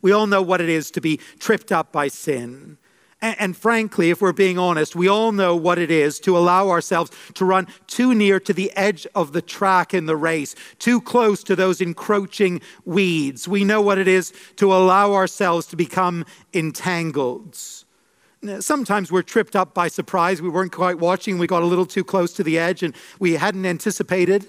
We 0.00 0.12
all 0.12 0.26
know 0.26 0.40
what 0.40 0.62
it 0.62 0.70
is 0.70 0.90
to 0.92 1.00
be 1.02 1.18
tripped 1.38 1.70
up 1.70 1.92
by 1.92 2.08
sin. 2.08 2.78
And, 3.22 3.54
frankly, 3.54 4.08
if 4.08 4.22
we're 4.22 4.32
being 4.32 4.58
honest, 4.58 4.96
we 4.96 5.06
all 5.06 5.30
know 5.30 5.54
what 5.54 5.78
it 5.78 5.90
is 5.90 6.18
to 6.20 6.38
allow 6.38 6.70
ourselves 6.70 7.10
to 7.34 7.44
run 7.44 7.66
too 7.86 8.14
near 8.14 8.40
to 8.40 8.54
the 8.54 8.74
edge 8.74 9.06
of 9.14 9.32
the 9.32 9.42
track 9.42 9.92
in 9.92 10.06
the 10.06 10.16
race, 10.16 10.54
too 10.78 11.02
close 11.02 11.44
to 11.44 11.54
those 11.54 11.82
encroaching 11.82 12.62
weeds. 12.86 13.46
We 13.46 13.62
know 13.62 13.82
what 13.82 13.98
it 13.98 14.08
is 14.08 14.32
to 14.56 14.72
allow 14.72 15.12
ourselves 15.12 15.66
to 15.66 15.76
become 15.76 16.24
entangled. 16.54 17.58
Sometimes 18.60 19.12
we're 19.12 19.22
tripped 19.22 19.54
up 19.54 19.74
by 19.74 19.88
surprise. 19.88 20.40
We 20.40 20.48
weren't 20.48 20.72
quite 20.72 20.98
watching. 20.98 21.36
We 21.36 21.46
got 21.46 21.62
a 21.62 21.66
little 21.66 21.84
too 21.84 22.04
close 22.04 22.32
to 22.34 22.42
the 22.42 22.58
edge 22.58 22.82
and 22.82 22.94
we 23.18 23.34
hadn't 23.34 23.66
anticipated. 23.66 24.48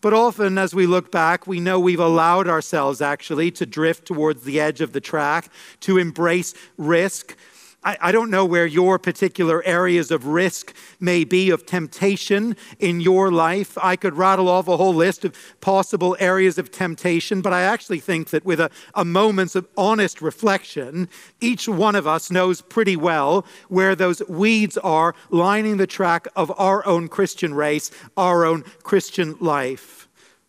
But 0.00 0.12
often, 0.12 0.58
as 0.58 0.74
we 0.74 0.86
look 0.86 1.10
back, 1.10 1.46
we 1.46 1.58
know 1.58 1.80
we've 1.80 1.98
allowed 1.98 2.48
ourselves 2.48 3.00
actually 3.00 3.50
to 3.52 3.66
drift 3.66 4.06
towards 4.06 4.44
the 4.44 4.60
edge 4.60 4.80
of 4.80 4.92
the 4.92 5.00
track, 5.00 5.50
to 5.80 5.98
embrace 5.98 6.54
risk, 6.76 7.36
I, 7.84 7.96
I 8.00 8.12
don't 8.12 8.30
know 8.30 8.44
where 8.44 8.66
your 8.66 8.98
particular 8.98 9.62
areas 9.64 10.10
of 10.10 10.26
risk 10.26 10.74
may 10.98 11.24
be 11.24 11.50
of 11.50 11.64
temptation 11.64 12.56
in 12.78 13.00
your 13.00 13.30
life. 13.30 13.78
I 13.80 13.94
could 13.94 14.16
rattle 14.16 14.48
off 14.48 14.66
a 14.66 14.76
whole 14.76 14.94
list 14.94 15.24
of 15.24 15.36
possible 15.60 16.16
areas 16.18 16.58
of 16.58 16.72
temptation, 16.72 17.40
but 17.40 17.52
I 17.52 17.62
actually 17.62 18.00
think 18.00 18.30
that 18.30 18.44
with 18.44 18.58
a, 18.58 18.70
a 18.94 19.04
moment's 19.04 19.54
of 19.54 19.68
honest 19.76 20.20
reflection, 20.20 21.08
each 21.40 21.68
one 21.68 21.94
of 21.94 22.06
us 22.06 22.30
knows 22.30 22.60
pretty 22.62 22.96
well 22.96 23.46
where 23.68 23.94
those 23.94 24.22
weeds 24.28 24.76
are 24.78 25.14
lining 25.30 25.76
the 25.76 25.86
track 25.86 26.26
of 26.34 26.52
our 26.58 26.84
own 26.84 27.06
Christian 27.08 27.54
race, 27.54 27.92
our 28.16 28.44
own 28.44 28.62
Christian 28.82 29.36
life. 29.40 30.08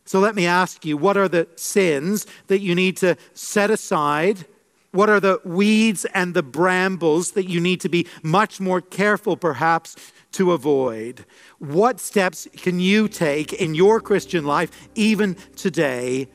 So 0.10 0.20
let 0.20 0.34
me 0.34 0.48
ask 0.48 0.84
you 0.86 0.98
what 0.98 1.18
are 1.18 1.28
the 1.28 1.48
sins 1.56 2.26
that 2.48 2.62
you 2.62 2.74
need 2.74 2.98
to 2.98 3.16
set 3.36 3.70
aside? 3.70 4.46
What 4.92 5.08
are 5.08 5.20
the 5.20 5.40
weeds 5.46 6.06
and 6.16 6.34
the 6.34 6.42
brambles 6.42 7.34
that 7.34 7.48
you 7.48 7.60
need 7.60 7.80
to 7.82 7.90
be 7.90 8.08
much 8.24 8.60
more 8.60 8.82
careful, 8.82 9.38
perhaps, 9.38 9.96
to 10.32 10.52
avoid? 10.52 11.28
What 11.60 12.00
steps 12.00 12.48
can 12.58 12.80
you 12.80 13.08
take 13.08 13.54
in 13.54 13.76
your 13.76 14.02
Christian 14.02 14.46
life, 14.46 14.90
even 14.96 15.36
today, 15.56 16.28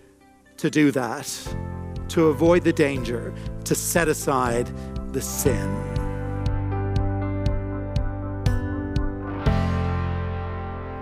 to 0.58 0.70
do 0.70 0.92
that? 0.92 1.56
To 2.10 2.28
avoid 2.28 2.62
the 2.62 2.72
danger, 2.72 3.34
to 3.64 3.74
set 3.74 4.06
aside 4.06 4.70
the 5.12 5.20
sin. 5.20 5.68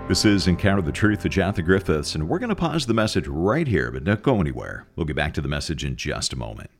This 0.07 0.25
is 0.25 0.47
Encounter 0.47 0.81
the 0.81 0.91
Truth 0.91 1.21
with 1.21 1.33
Jonathan 1.33 1.65
Griffiths, 1.65 2.15
and 2.15 2.27
we're 2.27 2.39
going 2.39 2.49
to 2.49 2.55
pause 2.55 2.87
the 2.87 2.95
message 2.95 3.27
right 3.27 3.67
here, 3.67 3.91
but 3.91 4.03
don't 4.03 4.23
go 4.23 4.41
anywhere. 4.41 4.87
We'll 4.95 5.05
get 5.05 5.15
back 5.15 5.35
to 5.35 5.41
the 5.41 5.47
message 5.47 5.85
in 5.85 5.95
just 5.95 6.33
a 6.33 6.35
moment. 6.35 6.71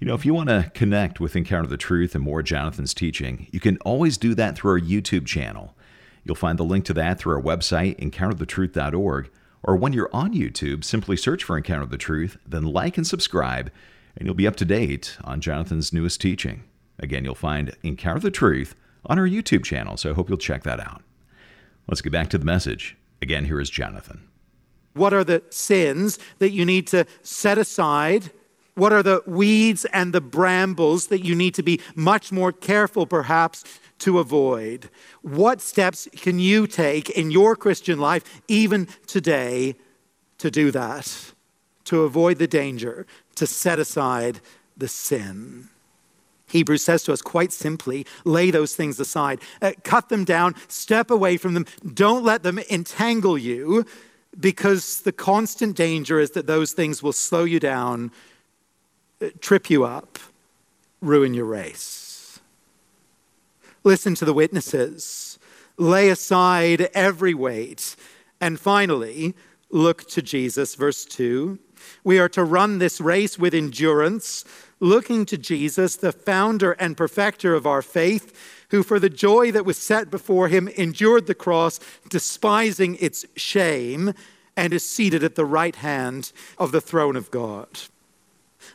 You 0.00 0.06
know, 0.06 0.14
if 0.14 0.24
you 0.24 0.32
want 0.32 0.48
to 0.48 0.70
connect 0.72 1.20
with 1.20 1.36
Encounter 1.36 1.68
the 1.68 1.76
Truth 1.76 2.14
and 2.14 2.24
more 2.24 2.42
Jonathan's 2.42 2.94
teaching, 2.94 3.48
you 3.52 3.60
can 3.60 3.76
always 3.78 4.16
do 4.16 4.34
that 4.34 4.56
through 4.56 4.72
our 4.72 4.80
YouTube 4.80 5.26
channel. 5.26 5.76
You'll 6.24 6.36
find 6.36 6.58
the 6.58 6.64
link 6.64 6.86
to 6.86 6.94
that 6.94 7.18
through 7.18 7.34
our 7.34 7.42
website, 7.42 8.00
encounterthetruth.org, 8.00 9.30
or 9.62 9.76
when 9.76 9.92
you're 9.92 10.08
on 10.10 10.32
YouTube, 10.32 10.84
simply 10.84 11.18
search 11.18 11.44
for 11.44 11.54
Encounter 11.54 11.84
the 11.84 11.98
Truth, 11.98 12.38
then 12.46 12.62
like 12.62 12.96
and 12.96 13.06
subscribe, 13.06 13.70
and 14.16 14.24
you'll 14.24 14.34
be 14.34 14.46
up 14.46 14.56
to 14.56 14.64
date 14.64 15.18
on 15.22 15.42
Jonathan's 15.42 15.92
newest 15.92 16.18
teaching. 16.18 16.64
Again, 16.98 17.26
you'll 17.26 17.34
find 17.34 17.76
Encounter 17.82 18.20
the 18.20 18.30
Truth 18.30 18.74
on 19.04 19.18
our 19.18 19.28
YouTube 19.28 19.64
channel, 19.64 19.98
so 19.98 20.10
I 20.10 20.14
hope 20.14 20.30
you'll 20.30 20.38
check 20.38 20.62
that 20.62 20.80
out. 20.80 21.02
Let's 21.88 22.00
get 22.00 22.12
back 22.12 22.30
to 22.30 22.38
the 22.38 22.46
message. 22.46 22.96
Again, 23.20 23.44
here 23.44 23.60
is 23.60 23.68
Jonathan. 23.68 24.26
What 24.94 25.12
are 25.12 25.24
the 25.24 25.42
sins 25.50 26.18
that 26.38 26.52
you 26.52 26.64
need 26.64 26.86
to 26.86 27.04
set 27.22 27.58
aside? 27.58 28.30
What 28.80 28.94
are 28.94 29.02
the 29.02 29.22
weeds 29.26 29.84
and 29.92 30.14
the 30.14 30.22
brambles 30.22 31.08
that 31.08 31.22
you 31.22 31.34
need 31.34 31.52
to 31.56 31.62
be 31.62 31.82
much 31.94 32.32
more 32.32 32.50
careful, 32.50 33.04
perhaps, 33.04 33.62
to 33.98 34.18
avoid? 34.18 34.88
What 35.20 35.60
steps 35.60 36.08
can 36.16 36.38
you 36.38 36.66
take 36.66 37.10
in 37.10 37.30
your 37.30 37.56
Christian 37.56 37.98
life, 37.98 38.24
even 38.48 38.88
today, 39.06 39.76
to 40.38 40.50
do 40.50 40.70
that? 40.70 41.34
To 41.84 42.04
avoid 42.04 42.38
the 42.38 42.46
danger, 42.46 43.06
to 43.34 43.46
set 43.46 43.78
aside 43.78 44.40
the 44.74 44.88
sin. 44.88 45.68
Hebrews 46.48 46.82
says 46.82 47.02
to 47.02 47.12
us 47.12 47.20
quite 47.20 47.52
simply 47.52 48.06
lay 48.24 48.50
those 48.50 48.74
things 48.74 48.98
aside, 48.98 49.40
uh, 49.60 49.72
cut 49.84 50.08
them 50.08 50.24
down, 50.24 50.54
step 50.68 51.10
away 51.10 51.36
from 51.36 51.52
them, 51.52 51.66
don't 51.92 52.24
let 52.24 52.42
them 52.44 52.58
entangle 52.70 53.36
you, 53.36 53.84
because 54.38 55.02
the 55.02 55.12
constant 55.12 55.76
danger 55.76 56.18
is 56.18 56.30
that 56.30 56.46
those 56.46 56.72
things 56.72 57.02
will 57.02 57.12
slow 57.12 57.44
you 57.44 57.60
down 57.60 58.10
trip 59.40 59.70
you 59.70 59.84
up, 59.84 60.18
ruin 61.00 61.34
your 61.34 61.44
race. 61.44 62.40
Listen 63.82 64.14
to 64.14 64.24
the 64.24 64.34
witnesses, 64.34 65.38
lay 65.76 66.10
aside 66.10 66.90
every 66.92 67.32
weight, 67.32 67.96
and 68.40 68.60
finally, 68.60 69.34
look 69.70 70.06
to 70.08 70.20
Jesus. 70.20 70.74
Verse 70.74 71.04
2 71.04 71.58
We 72.04 72.18
are 72.18 72.28
to 72.30 72.44
run 72.44 72.78
this 72.78 73.00
race 73.00 73.38
with 73.38 73.54
endurance, 73.54 74.44
looking 74.80 75.24
to 75.26 75.38
Jesus, 75.38 75.96
the 75.96 76.12
founder 76.12 76.72
and 76.72 76.96
perfecter 76.96 77.54
of 77.54 77.66
our 77.66 77.82
faith, 77.82 78.66
who 78.70 78.82
for 78.82 78.98
the 78.98 79.10
joy 79.10 79.50
that 79.52 79.64
was 79.64 79.78
set 79.78 80.10
before 80.10 80.48
him 80.48 80.68
endured 80.68 81.26
the 81.26 81.34
cross, 81.34 81.80
despising 82.08 82.96
its 82.96 83.24
shame, 83.36 84.12
and 84.56 84.74
is 84.74 84.84
seated 84.84 85.24
at 85.24 85.36
the 85.36 85.46
right 85.46 85.76
hand 85.76 86.32
of 86.58 86.72
the 86.72 86.80
throne 86.80 87.16
of 87.16 87.30
God. 87.30 87.68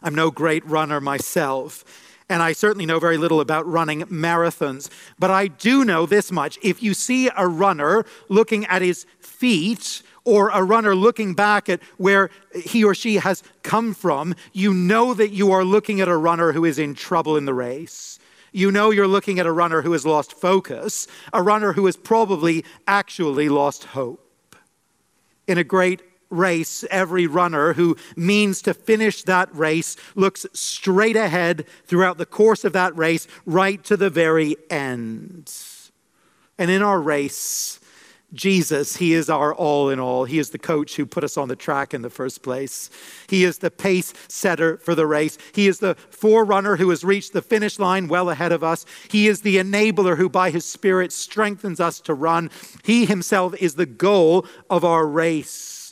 I'm 0.06 0.16
no 0.16 0.32
great 0.32 0.66
runner 0.66 1.02
myself. 1.02 1.84
And 2.30 2.42
I 2.42 2.54
certainly 2.54 2.86
know 2.86 3.00
very 3.00 3.18
little 3.18 3.42
about 3.42 3.68
running 3.68 4.04
marathons. 4.04 4.90
But 5.20 5.32
I 5.32 5.48
do 5.48 5.84
know 5.84 6.06
this 6.06 6.32
much. 6.32 6.58
If 6.64 6.82
you 6.82 6.94
see 6.94 7.30
a 7.36 7.48
runner 7.48 8.06
looking 8.30 8.66
at 8.66 8.82
his 8.82 9.06
feet, 9.20 10.02
or 10.26 10.50
a 10.50 10.64
runner 10.64 10.96
looking 10.96 11.36
back 11.36 11.70
at 11.70 11.80
where 11.98 12.32
he 12.56 12.84
or 12.84 12.96
she 12.96 13.16
has 13.16 13.44
come 13.62 13.94
from, 13.94 14.36
you 14.54 14.74
know 14.74 15.14
that 15.14 15.30
you 15.30 15.52
are 15.52 15.64
looking 15.64 16.02
at 16.02 16.08
a 16.08 16.18
runner 16.18 16.52
who 16.52 16.66
is 16.66 16.80
in 16.80 16.96
trouble 16.96 17.38
in 17.38 17.46
the 17.46 17.54
race. 17.54 18.20
You 18.52 18.72
know 18.72 18.90
you're 18.90 19.08
looking 19.08 19.40
at 19.40 19.46
a 19.46 19.52
runner 19.52 19.84
who 19.84 19.92
has 19.92 20.06
lost 20.06 20.34
focus, 20.34 21.08
a 21.32 21.44
runner 21.44 21.74
who 21.74 21.86
has 21.86 21.96
probably 21.96 22.66
actually 22.88 23.50
lost 23.50 23.84
hope. 23.84 24.56
In 25.48 25.60
a 25.60 25.64
great 25.64 26.02
race, 26.36 26.84
every 26.92 27.28
runner 27.28 27.74
who 27.74 27.98
means 28.16 28.62
to 28.64 28.74
finish 28.74 29.24
that 29.24 29.54
race 29.56 29.96
looks 30.16 30.46
straight 30.54 31.16
ahead 31.16 31.66
throughout 31.86 32.18
the 32.18 32.26
course 32.26 32.64
of 32.64 32.74
that 32.74 32.96
race, 32.98 33.28
right 33.46 33.84
to 33.86 33.98
the 33.98 34.10
very 34.10 34.56
end. 34.70 35.52
And 36.58 36.72
in 36.72 36.82
our 36.82 37.02
race, 37.02 37.80
Jesus, 38.34 38.98
He 38.98 39.14
is 39.14 39.30
our 39.30 39.54
all 39.54 39.90
in 39.90 40.00
all. 40.00 40.26
He 40.26 40.40
is 40.40 40.50
the 40.50 40.58
coach 40.58 40.96
who 40.96 41.06
put 41.06 41.24
us 41.24 41.38
on 41.38 41.48
the 41.48 41.56
track 41.56 41.94
in 41.94 42.02
the 42.02 42.10
first 42.10 42.44
place. 42.44 42.90
He 43.28 43.44
is 43.44 43.60
the 43.60 43.72
pace 43.72 44.14
setter 44.28 44.78
for 44.78 44.94
the 44.94 45.08
race. 45.08 45.38
He 45.54 45.68
is 45.68 45.80
the 45.80 45.96
forerunner 45.96 46.76
who 46.76 46.90
has 46.90 47.04
reached 47.04 47.34
the 47.34 47.42
finish 47.42 47.80
line 47.80 48.08
well 48.08 48.30
ahead 48.30 48.52
of 48.52 48.64
us. 48.64 48.86
He 49.10 49.28
is 49.28 49.42
the 49.42 49.58
enabler 49.58 50.18
who, 50.18 50.30
by 50.30 50.50
His 50.50 50.66
Spirit, 50.66 51.14
strengthens 51.14 51.80
us 51.80 52.00
to 52.02 52.14
run. 52.14 52.50
He 52.84 53.06
Himself 53.06 53.56
is 53.62 53.76
the 53.76 53.86
goal 53.86 54.46
of 54.70 54.84
our 54.84 55.08
race. 55.08 55.85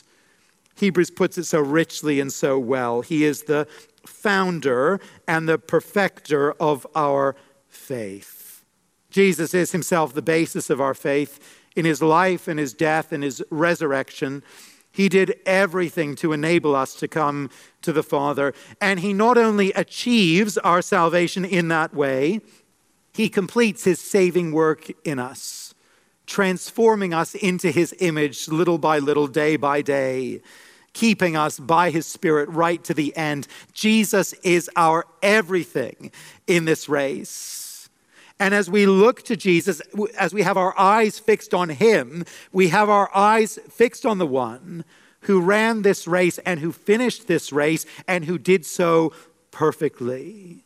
Hebrews 0.76 1.10
puts 1.10 1.38
it 1.38 1.44
so 1.44 1.60
richly 1.60 2.20
and 2.20 2.32
so 2.32 2.58
well. 2.58 3.00
He 3.00 3.24
is 3.24 3.44
the 3.44 3.66
founder 4.06 5.00
and 5.26 5.48
the 5.48 5.58
perfecter 5.58 6.52
of 6.54 6.86
our 6.94 7.36
faith. 7.68 8.64
Jesus 9.10 9.54
is 9.54 9.72
himself 9.72 10.12
the 10.12 10.22
basis 10.22 10.70
of 10.70 10.80
our 10.80 10.94
faith. 10.94 11.38
In 11.76 11.84
his 11.84 12.02
life 12.02 12.48
and 12.48 12.58
his 12.58 12.72
death 12.72 13.12
and 13.12 13.22
his 13.22 13.42
resurrection, 13.50 14.42
he 14.90 15.08
did 15.08 15.38
everything 15.44 16.14
to 16.16 16.32
enable 16.32 16.76
us 16.76 16.94
to 16.96 17.08
come 17.08 17.50
to 17.82 17.92
the 17.92 18.02
Father. 18.02 18.54
And 18.80 19.00
he 19.00 19.12
not 19.12 19.36
only 19.36 19.72
achieves 19.72 20.56
our 20.58 20.82
salvation 20.82 21.44
in 21.44 21.68
that 21.68 21.94
way, 21.94 22.40
he 23.12 23.28
completes 23.28 23.84
his 23.84 24.00
saving 24.00 24.52
work 24.52 24.90
in 25.04 25.18
us, 25.18 25.74
transforming 26.26 27.12
us 27.14 27.34
into 27.34 27.70
his 27.70 27.94
image 28.00 28.48
little 28.48 28.78
by 28.78 28.98
little, 28.98 29.26
day 29.26 29.56
by 29.56 29.82
day 29.82 30.40
keeping 30.94 31.36
us 31.36 31.58
by 31.58 31.90
his 31.90 32.06
Spirit 32.06 32.48
right 32.48 32.82
to 32.84 32.94
the 32.94 33.14
end. 33.16 33.46
Jesus 33.74 34.32
is 34.42 34.70
our 34.76 35.04
everything 35.22 36.10
in 36.46 36.64
this 36.64 36.88
race. 36.88 37.90
And 38.40 38.54
as 38.54 38.70
we 38.70 38.86
look 38.86 39.22
to 39.24 39.36
Jesus, 39.36 39.80
as 40.18 40.34
we 40.34 40.42
have 40.42 40.56
our 40.56 40.76
eyes 40.78 41.18
fixed 41.18 41.54
on 41.54 41.68
him, 41.68 42.24
we 42.52 42.68
have 42.68 42.88
our 42.88 43.14
eyes 43.14 43.58
fixed 43.68 44.04
on 44.04 44.18
the 44.18 44.26
one 44.26 44.84
who 45.20 45.40
ran 45.40 45.82
this 45.82 46.06
race 46.06 46.38
and 46.38 46.60
who 46.60 46.72
finished 46.72 47.26
this 47.26 47.52
race 47.52 47.86
and 48.08 48.24
who 48.24 48.38
did 48.38 48.66
so 48.66 49.12
perfectly. 49.50 50.64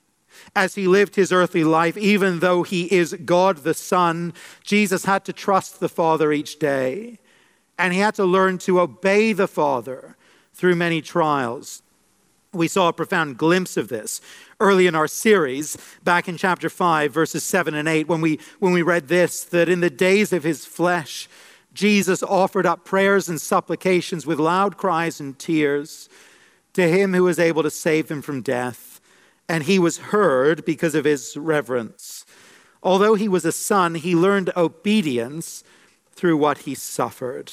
As 0.56 0.74
he 0.74 0.88
lived 0.88 1.14
his 1.14 1.32
earthly 1.32 1.64
life, 1.64 1.96
even 1.96 2.40
though 2.40 2.62
he 2.62 2.92
is 2.92 3.14
God 3.24 3.58
the 3.58 3.74
Son, 3.74 4.32
Jesus 4.62 5.04
had 5.04 5.24
to 5.26 5.32
trust 5.32 5.78
the 5.78 5.88
Father 5.88 6.32
each 6.32 6.58
day. 6.58 7.18
And 7.78 7.92
he 7.92 8.00
had 8.00 8.14
to 8.16 8.24
learn 8.24 8.58
to 8.58 8.80
obey 8.80 9.32
the 9.32 9.46
Father 9.46 10.16
through 10.58 10.74
many 10.74 11.00
trials. 11.00 11.82
We 12.52 12.66
saw 12.66 12.88
a 12.88 12.92
profound 12.92 13.38
glimpse 13.38 13.76
of 13.76 13.88
this 13.88 14.20
early 14.60 14.88
in 14.88 14.94
our 14.96 15.06
series, 15.06 15.78
back 16.02 16.28
in 16.28 16.36
chapter 16.36 16.68
5, 16.68 17.12
verses 17.12 17.44
7 17.44 17.74
and 17.74 17.88
8, 17.88 18.08
when 18.08 18.20
we, 18.20 18.40
when 18.58 18.72
we 18.72 18.82
read 18.82 19.06
this 19.06 19.44
that 19.44 19.68
in 19.68 19.80
the 19.80 19.88
days 19.88 20.32
of 20.32 20.42
his 20.42 20.66
flesh, 20.66 21.28
Jesus 21.72 22.24
offered 22.24 22.66
up 22.66 22.84
prayers 22.84 23.28
and 23.28 23.40
supplications 23.40 24.26
with 24.26 24.40
loud 24.40 24.76
cries 24.76 25.20
and 25.20 25.38
tears 25.38 26.08
to 26.72 26.88
him 26.88 27.14
who 27.14 27.22
was 27.22 27.38
able 27.38 27.62
to 27.62 27.70
save 27.70 28.10
him 28.10 28.20
from 28.20 28.42
death. 28.42 29.00
And 29.48 29.62
he 29.62 29.78
was 29.78 29.98
heard 29.98 30.64
because 30.64 30.96
of 30.96 31.04
his 31.04 31.36
reverence. 31.36 32.26
Although 32.82 33.14
he 33.14 33.28
was 33.28 33.44
a 33.44 33.52
son, 33.52 33.94
he 33.94 34.16
learned 34.16 34.50
obedience 34.56 35.62
through 36.12 36.36
what 36.36 36.58
he 36.58 36.74
suffered. 36.74 37.52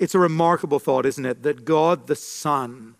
It's 0.00 0.14
a 0.14 0.18
remarkable 0.18 0.78
thought, 0.78 1.04
isn't 1.04 1.26
it, 1.26 1.42
that 1.42 1.66
God 1.66 2.06
the 2.06 2.16
Son 2.16 2.96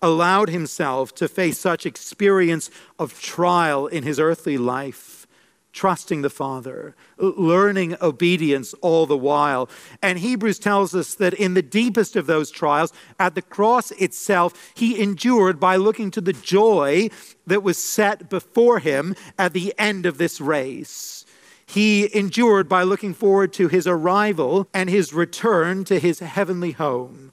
allowed 0.00 0.48
himself 0.48 1.14
to 1.16 1.28
face 1.28 1.58
such 1.58 1.84
experience 1.84 2.70
of 2.98 3.20
trial 3.20 3.86
in 3.86 4.02
his 4.02 4.18
earthly 4.18 4.56
life, 4.56 5.26
trusting 5.74 6.22
the 6.22 6.30
Father, 6.30 6.96
learning 7.18 7.96
obedience 8.00 8.72
all 8.80 9.04
the 9.04 9.16
while. 9.16 9.68
And 10.00 10.18
Hebrews 10.18 10.58
tells 10.58 10.94
us 10.94 11.14
that 11.16 11.34
in 11.34 11.52
the 11.52 11.62
deepest 11.62 12.16
of 12.16 12.26
those 12.26 12.50
trials, 12.50 12.94
at 13.20 13.34
the 13.34 13.42
cross 13.42 13.90
itself, 13.92 14.72
he 14.74 15.02
endured 15.02 15.60
by 15.60 15.76
looking 15.76 16.10
to 16.12 16.22
the 16.22 16.32
joy 16.32 17.10
that 17.46 17.62
was 17.62 17.76
set 17.76 18.30
before 18.30 18.78
him 18.78 19.14
at 19.38 19.52
the 19.52 19.74
end 19.78 20.06
of 20.06 20.16
this 20.16 20.40
race. 20.40 21.26
He 21.68 22.08
endured 22.16 22.66
by 22.66 22.82
looking 22.82 23.12
forward 23.12 23.52
to 23.52 23.68
his 23.68 23.86
arrival 23.86 24.66
and 24.72 24.88
his 24.88 25.12
return 25.12 25.84
to 25.84 25.98
his 26.00 26.20
heavenly 26.20 26.72
home, 26.72 27.30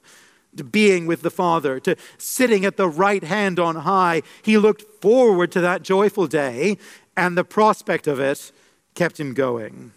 to 0.54 0.62
being 0.62 1.06
with 1.06 1.22
the 1.22 1.30
Father, 1.30 1.80
to 1.80 1.96
sitting 2.18 2.66
at 2.66 2.76
the 2.76 2.86
right 2.86 3.24
hand 3.24 3.58
on 3.58 3.76
high. 3.76 4.20
He 4.42 4.58
looked 4.58 4.82
forward 5.00 5.50
to 5.52 5.62
that 5.62 5.80
joyful 5.80 6.26
day, 6.26 6.76
and 7.16 7.36
the 7.36 7.44
prospect 7.44 8.06
of 8.06 8.20
it 8.20 8.52
kept 8.94 9.18
him 9.18 9.32
going. 9.32 9.92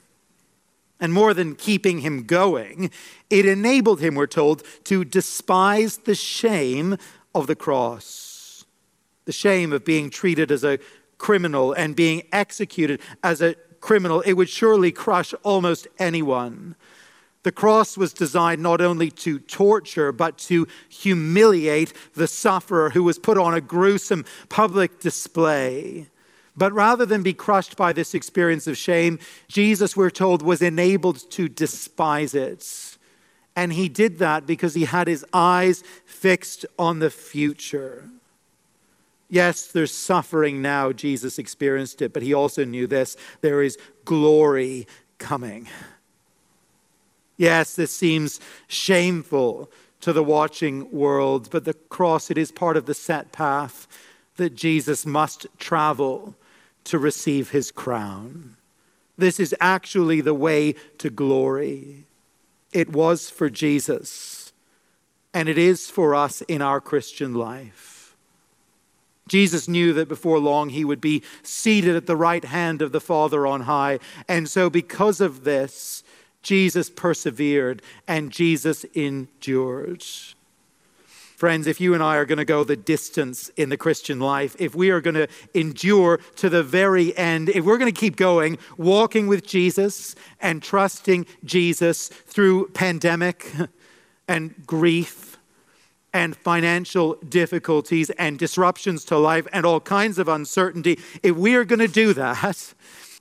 And 1.02 1.12
more 1.12 1.34
than 1.34 1.56
keeping 1.56 2.00
him 2.00 2.24
going, 2.24 2.92
it 3.30 3.46
enabled 3.46 4.00
him, 4.00 4.16
we're 4.16 4.26
told, 4.26 4.64
to 4.86 5.04
despise 5.04 5.98
the 5.98 6.16
shame 6.16 6.96
of 7.36 7.48
the 7.48 7.58
cross, 7.58 8.64
the 9.26 9.34
shame 9.34 9.74
of 9.74 9.84
being 9.84 10.10
treated 10.10 10.50
as 10.50 10.64
a 10.64 10.80
criminal 11.18 11.74
and 11.74 11.94
being 11.94 12.24
executed 12.32 13.02
as 13.22 13.42
a 13.42 13.56
criminal, 13.82 14.22
it 14.22 14.34
would 14.34 14.50
surely 14.50 14.92
crush 14.92 15.34
almost 15.44 15.88
anyone. 15.98 16.76
The 17.44 17.52
cross 17.52 17.98
was 17.98 18.12
designed 18.12 18.62
not 18.62 18.82
only 18.82 19.10
to 19.12 19.40
torture, 19.40 20.12
but 20.12 20.38
to 20.40 20.68
humiliate 20.90 21.94
the 22.14 22.28
sufferer 22.28 22.90
who 22.90 23.04
was 23.04 23.18
put 23.18 23.38
on 23.38 23.54
a 23.54 23.62
gruesome 23.62 24.26
public 24.50 25.00
display. 25.00 26.08
But 26.58 26.74
rather 26.74 27.06
than 27.06 27.24
be 27.24 27.34
crushed 27.34 27.78
by 27.78 27.94
this 27.94 28.14
experience 28.14 28.68
of 28.68 28.78
shame, 28.78 29.20
Jesus, 29.48 29.96
we're 29.96 30.10
told, 30.10 30.42
was 30.42 30.62
enabled 30.62 31.32
to 31.32 31.48
despise 31.48 32.36
it. 32.36 32.98
And 33.56 33.72
he 33.72 33.88
did 33.88 34.20
that 34.20 34.46
because 34.46 34.74
he 34.74 34.84
had 34.84 35.08
his 35.08 35.26
eyes 35.32 35.84
fixed 36.06 36.66
on 36.78 37.00
the 37.00 37.10
future. 37.10 38.10
Yes, 39.30 39.68
there's 39.68 39.94
suffering 39.94 40.62
now. 40.62 40.92
Jesus 40.92 41.38
experienced 41.38 42.02
it, 42.02 42.14
but 42.14 42.24
he 42.24 42.34
also 42.34 42.66
knew 42.66 42.88
this 42.88 43.16
there 43.42 43.62
is 43.62 43.78
glory 44.04 44.88
coming. 45.20 45.68
Yes, 47.38 47.76
this 47.76 47.96
seems 47.96 48.40
shameful 48.68 49.70
to 50.02 50.12
the 50.12 50.24
watching 50.24 50.92
world, 50.92 51.50
but 51.52 51.66
the 51.66 51.74
cross, 51.74 52.32
it 52.32 52.38
is 52.38 52.52
part 52.52 52.76
of 52.76 52.86
the 52.86 52.94
set 52.94 53.32
path 53.32 53.88
that 54.38 54.56
Jesus 54.56 55.06
must 55.06 55.46
travel 55.58 56.36
to 56.86 56.98
receive 56.98 57.52
his 57.52 57.72
crown. 57.72 58.56
This 59.18 59.40
is 59.40 59.54
actually 59.60 60.22
the 60.22 60.34
way 60.34 60.74
to 60.98 61.10
glory. 61.10 62.06
It 62.72 62.90
was 62.90 63.30
for 63.30 63.50
Jesus, 63.50 64.54
and 65.34 65.50
it 65.50 65.58
is 65.58 65.90
for 65.90 66.16
us 66.16 66.42
in 66.42 66.62
our 66.62 66.80
Christian 66.80 67.34
life. 67.34 67.99
Jesus 69.30 69.68
knew 69.68 69.94
that 69.94 70.10
before 70.10 70.40
long 70.40 70.70
he 70.70 70.84
would 70.84 71.00
be 71.00 71.24
seated 71.44 71.96
at 71.96 72.08
the 72.08 72.18
right 72.18 72.44
hand 72.44 72.82
of 72.82 72.92
the 72.92 73.00
Father 73.00 73.48
on 73.48 73.62
high. 73.62 74.00
And 74.28 74.50
so, 74.50 74.70
because 74.70 75.22
of 75.22 75.44
this, 75.46 76.04
Jesus 76.42 76.90
persevered 76.90 77.82
and 78.08 78.32
Jesus 78.32 78.84
endured. 78.94 80.04
Friends, 81.40 81.68
if 81.68 81.80
you 81.80 81.94
and 81.94 82.04
I 82.04 82.18
are 82.18 82.26
going 82.26 82.38
to 82.38 82.44
go 82.44 82.66
the 82.66 82.76
distance 82.76 83.48
in 83.56 83.70
the 83.70 83.78
Christian 83.78 84.20
life, 84.20 84.58
if 84.60 84.76
we 84.76 84.90
are 84.90 85.00
going 85.00 85.16
to 85.16 85.28
endure 85.54 86.20
to 86.36 86.50
the 86.50 86.64
very 86.64 87.16
end, 87.18 87.48
if 87.48 87.64
we're 87.64 87.78
going 87.78 87.94
to 87.94 87.98
keep 87.98 88.18
going, 88.18 88.58
walking 88.78 89.28
with 89.28 89.48
Jesus 89.48 90.16
and 90.42 90.62
trusting 90.62 91.26
Jesus 91.46 92.10
through 92.10 92.68
pandemic 92.72 93.54
and 94.28 94.54
grief 94.68 95.29
and 96.14 96.36
financial 96.36 97.16
difficulties 97.16 98.10
and 98.12 98.40
disruptions 98.40 99.06
to 99.06 99.18
life 99.18 99.48
and 99.54 99.66
all 99.66 99.80
kinds 99.80 100.18
of 100.18 100.28
uncertainty, 100.28 101.00
if 101.24 101.36
we 101.36 101.56
are 101.56 101.66
going 101.66 101.80
to 101.80 101.88
do 101.88 102.14
that, 102.14 102.74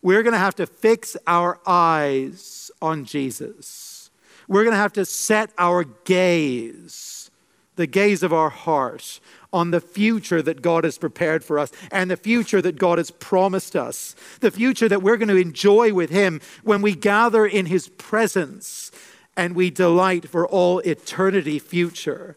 we're 0.02 0.22
going 0.22 0.32
to 0.32 0.38
have 0.38 0.54
to 0.56 0.66
fix 0.66 1.16
our 1.26 1.58
eyes 1.66 2.70
on 2.80 3.04
Jesus. 3.04 4.10
We're 4.46 4.64
going 4.64 4.74
to 4.74 4.80
have 4.80 4.94
to 4.94 5.04
set 5.04 5.50
our 5.58 5.84
gaze, 5.84 7.30
the 7.76 7.86
gaze 7.86 8.22
of 8.22 8.32
our 8.32 8.50
heart, 8.50 9.20
on 9.52 9.70
the 9.70 9.80
future 9.80 10.42
that 10.42 10.62
God 10.62 10.84
has 10.84 10.98
prepared 10.98 11.42
for 11.42 11.58
us 11.58 11.72
and 11.90 12.10
the 12.10 12.16
future 12.16 12.60
that 12.60 12.78
God 12.78 12.98
has 12.98 13.10
promised 13.10 13.74
us, 13.74 14.14
the 14.40 14.50
future 14.50 14.88
that 14.88 15.02
we're 15.02 15.16
going 15.16 15.28
to 15.28 15.36
enjoy 15.36 15.92
with 15.92 16.10
Him 16.10 16.40
when 16.64 16.82
we 16.82 16.94
gather 16.94 17.46
in 17.46 17.66
His 17.66 17.88
presence 17.88 18.90
and 19.36 19.54
we 19.54 19.70
delight 19.70 20.28
for 20.28 20.46
all 20.46 20.80
eternity 20.80 21.58
future 21.58 22.36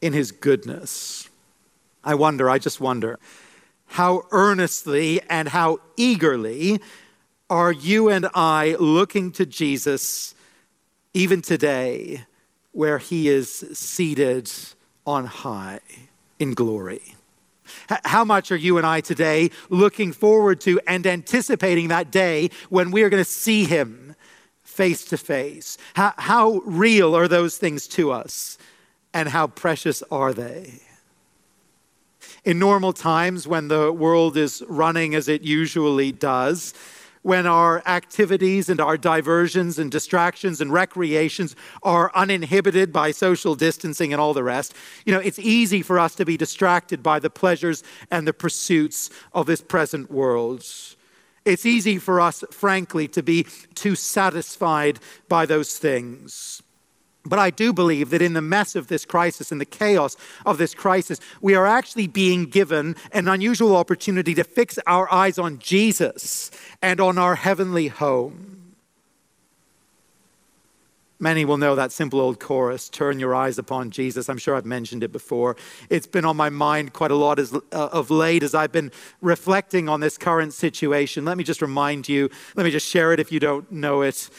in 0.00 0.12
his 0.12 0.32
goodness. 0.32 1.28
I 2.02 2.14
wonder, 2.14 2.48
I 2.48 2.58
just 2.58 2.80
wonder, 2.80 3.18
how 3.86 4.22
earnestly 4.30 5.20
and 5.28 5.48
how 5.48 5.80
eagerly 5.96 6.80
are 7.48 7.72
you 7.72 8.08
and 8.08 8.28
I 8.34 8.76
looking 8.78 9.32
to 9.32 9.44
Jesus 9.44 10.34
even 11.12 11.42
today, 11.42 12.24
where 12.72 12.98
he 12.98 13.28
is 13.28 13.50
seated 13.72 14.50
on 15.04 15.26
high 15.26 15.80
in 16.38 16.54
glory? 16.54 17.16
How 18.04 18.24
much 18.24 18.50
are 18.52 18.56
you 18.56 18.78
and 18.78 18.86
I 18.86 19.00
today 19.00 19.50
looking 19.68 20.12
forward 20.12 20.60
to 20.62 20.80
and 20.86 21.06
anticipating 21.06 21.88
that 21.88 22.10
day 22.10 22.50
when 22.68 22.90
we 22.90 23.02
are 23.02 23.10
going 23.10 23.22
to 23.22 23.28
see 23.28 23.64
him 23.64 24.14
face 24.62 25.04
to 25.06 25.16
face? 25.16 25.76
How 25.94 26.62
real 26.64 27.16
are 27.16 27.28
those 27.28 27.58
things 27.58 27.86
to 27.88 28.12
us? 28.12 28.58
And 29.12 29.28
how 29.28 29.46
precious 29.46 30.02
are 30.10 30.32
they? 30.32 30.80
In 32.44 32.58
normal 32.58 32.92
times, 32.92 33.46
when 33.46 33.68
the 33.68 33.92
world 33.92 34.36
is 34.36 34.62
running 34.68 35.14
as 35.14 35.28
it 35.28 35.42
usually 35.42 36.12
does, 36.12 36.74
when 37.22 37.46
our 37.46 37.82
activities 37.86 38.70
and 38.70 38.80
our 38.80 38.96
diversions 38.96 39.78
and 39.78 39.90
distractions 39.90 40.60
and 40.60 40.72
recreations 40.72 41.54
are 41.82 42.10
uninhibited 42.14 42.92
by 42.92 43.10
social 43.10 43.54
distancing 43.54 44.12
and 44.12 44.20
all 44.20 44.32
the 44.32 44.42
rest, 44.42 44.74
you 45.04 45.12
know, 45.12 45.20
it's 45.20 45.38
easy 45.38 45.82
for 45.82 45.98
us 45.98 46.14
to 46.14 46.24
be 46.24 46.36
distracted 46.36 47.02
by 47.02 47.18
the 47.18 47.28
pleasures 47.28 47.82
and 48.10 48.26
the 48.26 48.32
pursuits 48.32 49.10
of 49.34 49.46
this 49.46 49.60
present 49.60 50.10
world. 50.10 50.64
It's 51.44 51.66
easy 51.66 51.98
for 51.98 52.20
us, 52.20 52.42
frankly, 52.50 53.08
to 53.08 53.22
be 53.22 53.46
too 53.74 53.96
satisfied 53.96 54.98
by 55.28 55.46
those 55.46 55.76
things. 55.76 56.62
But 57.24 57.38
I 57.38 57.50
do 57.50 57.72
believe 57.72 58.10
that 58.10 58.22
in 58.22 58.32
the 58.32 58.40
mess 58.40 58.74
of 58.74 58.86
this 58.86 59.04
crisis, 59.04 59.52
in 59.52 59.58
the 59.58 59.66
chaos 59.66 60.16
of 60.46 60.56
this 60.56 60.74
crisis, 60.74 61.20
we 61.42 61.54
are 61.54 61.66
actually 61.66 62.06
being 62.06 62.44
given 62.44 62.96
an 63.12 63.28
unusual 63.28 63.76
opportunity 63.76 64.34
to 64.34 64.44
fix 64.44 64.78
our 64.86 65.12
eyes 65.12 65.38
on 65.38 65.58
Jesus 65.58 66.50
and 66.80 66.98
on 66.98 67.18
our 67.18 67.34
heavenly 67.34 67.88
home. 67.88 68.60
Many 71.22 71.44
will 71.44 71.58
know 71.58 71.74
that 71.74 71.92
simple 71.92 72.18
old 72.18 72.40
chorus, 72.40 72.88
Turn 72.88 73.18
Your 73.18 73.34
Eyes 73.34 73.58
Upon 73.58 73.90
Jesus. 73.90 74.30
I'm 74.30 74.38
sure 74.38 74.54
I've 74.54 74.64
mentioned 74.64 75.04
it 75.04 75.12
before. 75.12 75.54
It's 75.90 76.06
been 76.06 76.24
on 76.24 76.34
my 76.34 76.48
mind 76.48 76.94
quite 76.94 77.10
a 77.10 77.14
lot 77.14 77.38
as, 77.38 77.52
uh, 77.52 77.58
of 77.70 78.10
late 78.10 78.42
as 78.42 78.54
I've 78.54 78.72
been 78.72 78.90
reflecting 79.20 79.86
on 79.86 80.00
this 80.00 80.16
current 80.16 80.54
situation. 80.54 81.26
Let 81.26 81.36
me 81.36 81.44
just 81.44 81.60
remind 81.60 82.08
you, 82.08 82.30
let 82.56 82.64
me 82.64 82.70
just 82.70 82.88
share 82.88 83.12
it 83.12 83.20
if 83.20 83.30
you 83.30 83.38
don't 83.38 83.70
know 83.70 84.00
it. 84.00 84.30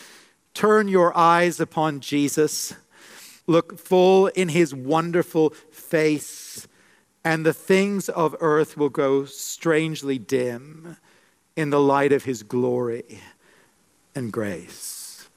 Turn 0.53 0.87
your 0.87 1.15
eyes 1.17 1.59
upon 1.59 1.99
Jesus. 1.99 2.73
look 3.47 3.77
full 3.77 4.27
in 4.27 4.49
his 4.49 4.73
wonderful 4.73 5.51
face, 5.71 6.67
and 7.23 7.45
the 7.45 7.53
things 7.53 8.09
of 8.09 8.35
earth 8.39 8.77
will 8.77 8.89
grow 8.89 9.25
strangely 9.25 10.17
dim 10.17 10.97
in 11.55 11.69
the 11.69 11.79
light 11.79 12.13
of 12.13 12.23
his 12.23 12.43
glory 12.43 13.19
and 14.15 14.31
grace. 14.31 15.29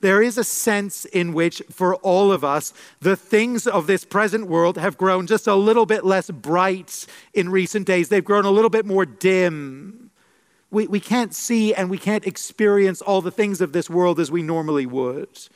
There 0.00 0.22
is 0.22 0.38
a 0.38 0.44
sense 0.44 1.04
in 1.04 1.34
which, 1.34 1.62
for 1.70 1.94
all 1.96 2.32
of 2.32 2.42
us, 2.42 2.72
the 3.00 3.16
things 3.16 3.66
of 3.66 3.86
this 3.86 4.04
present 4.04 4.46
world 4.46 4.78
have 4.78 4.96
grown 4.96 5.26
just 5.26 5.46
a 5.46 5.54
little 5.54 5.84
bit 5.84 6.06
less 6.06 6.30
bright 6.30 7.06
in 7.34 7.50
recent 7.50 7.86
days. 7.86 8.08
They've 8.08 8.24
grown 8.24 8.46
a 8.46 8.50
little 8.50 8.70
bit 8.70 8.86
more 8.86 9.04
dim. 9.04 10.09
We, 10.70 10.86
we 10.86 11.00
can't 11.00 11.34
see 11.34 11.74
and 11.74 11.90
we 11.90 11.98
can't 11.98 12.26
experience 12.26 13.00
all 13.02 13.20
the 13.20 13.30
things 13.30 13.60
of 13.60 13.72
this 13.72 13.90
world 13.90 14.20
as 14.20 14.30
we 14.30 14.42
normally 14.42 14.86
would. 14.86 15.48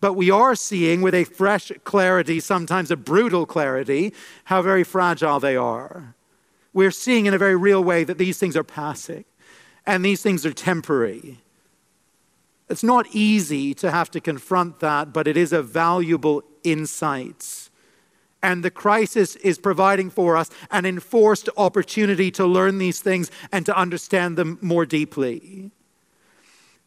But 0.00 0.14
we 0.14 0.30
are 0.30 0.56
seeing 0.56 1.00
with 1.00 1.14
a 1.14 1.24
fresh 1.24 1.70
clarity, 1.84 2.40
sometimes 2.40 2.90
a 2.90 2.96
brutal 2.96 3.46
clarity, 3.46 4.12
how 4.44 4.60
very 4.60 4.82
fragile 4.82 5.38
they 5.38 5.56
are. 5.56 6.16
We're 6.72 6.90
seeing 6.90 7.26
in 7.26 7.34
a 7.34 7.38
very 7.38 7.54
real 7.54 7.84
way 7.84 8.02
that 8.02 8.18
these 8.18 8.38
things 8.38 8.56
are 8.56 8.64
passing 8.64 9.24
and 9.86 10.04
these 10.04 10.22
things 10.22 10.44
are 10.44 10.52
temporary. 10.52 11.38
It's 12.68 12.82
not 12.82 13.06
easy 13.12 13.74
to 13.74 13.90
have 13.90 14.10
to 14.12 14.20
confront 14.20 14.80
that, 14.80 15.12
but 15.12 15.28
it 15.28 15.36
is 15.36 15.52
a 15.52 15.62
valuable 15.62 16.42
insight. 16.64 17.68
And 18.42 18.64
the 18.64 18.70
crisis 18.70 19.36
is 19.36 19.58
providing 19.58 20.10
for 20.10 20.36
us 20.36 20.50
an 20.70 20.84
enforced 20.84 21.48
opportunity 21.56 22.30
to 22.32 22.46
learn 22.46 22.78
these 22.78 23.00
things 23.00 23.30
and 23.52 23.64
to 23.66 23.76
understand 23.76 24.36
them 24.36 24.58
more 24.60 24.84
deeply. 24.84 25.70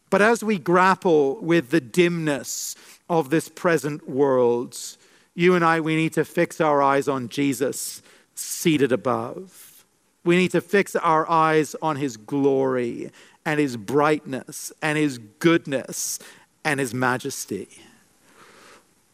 But 0.10 0.22
as 0.22 0.44
we 0.44 0.60
grapple 0.60 1.40
with 1.42 1.70
the 1.70 1.82
dimness 1.82 2.76
of 3.10 3.30
this 3.30 3.50
present 3.50 4.10
world, 4.10 4.78
you 5.34 5.56
and 5.56 5.64
I, 5.64 5.80
we 5.80 5.96
need 5.96 6.14
to 6.14 6.26
fix 6.26 6.62
our 6.62 6.82
eyes 6.82 7.08
on 7.08 7.30
Jesus 7.30 8.02
seated 8.36 8.92
above. 8.92 9.86
We 10.24 10.38
need 10.38 10.52
to 10.52 10.62
fix 10.62 10.96
our 10.96 11.30
eyes 11.30 11.76
on 11.82 11.98
his 11.98 12.18
glory 12.18 13.12
and 13.46 13.60
his 13.60 13.78
brightness 13.78 14.74
and 14.82 14.98
his 14.98 15.18
goodness 15.18 16.20
and 16.64 16.80
his 16.80 16.94
majesty. 16.94 17.68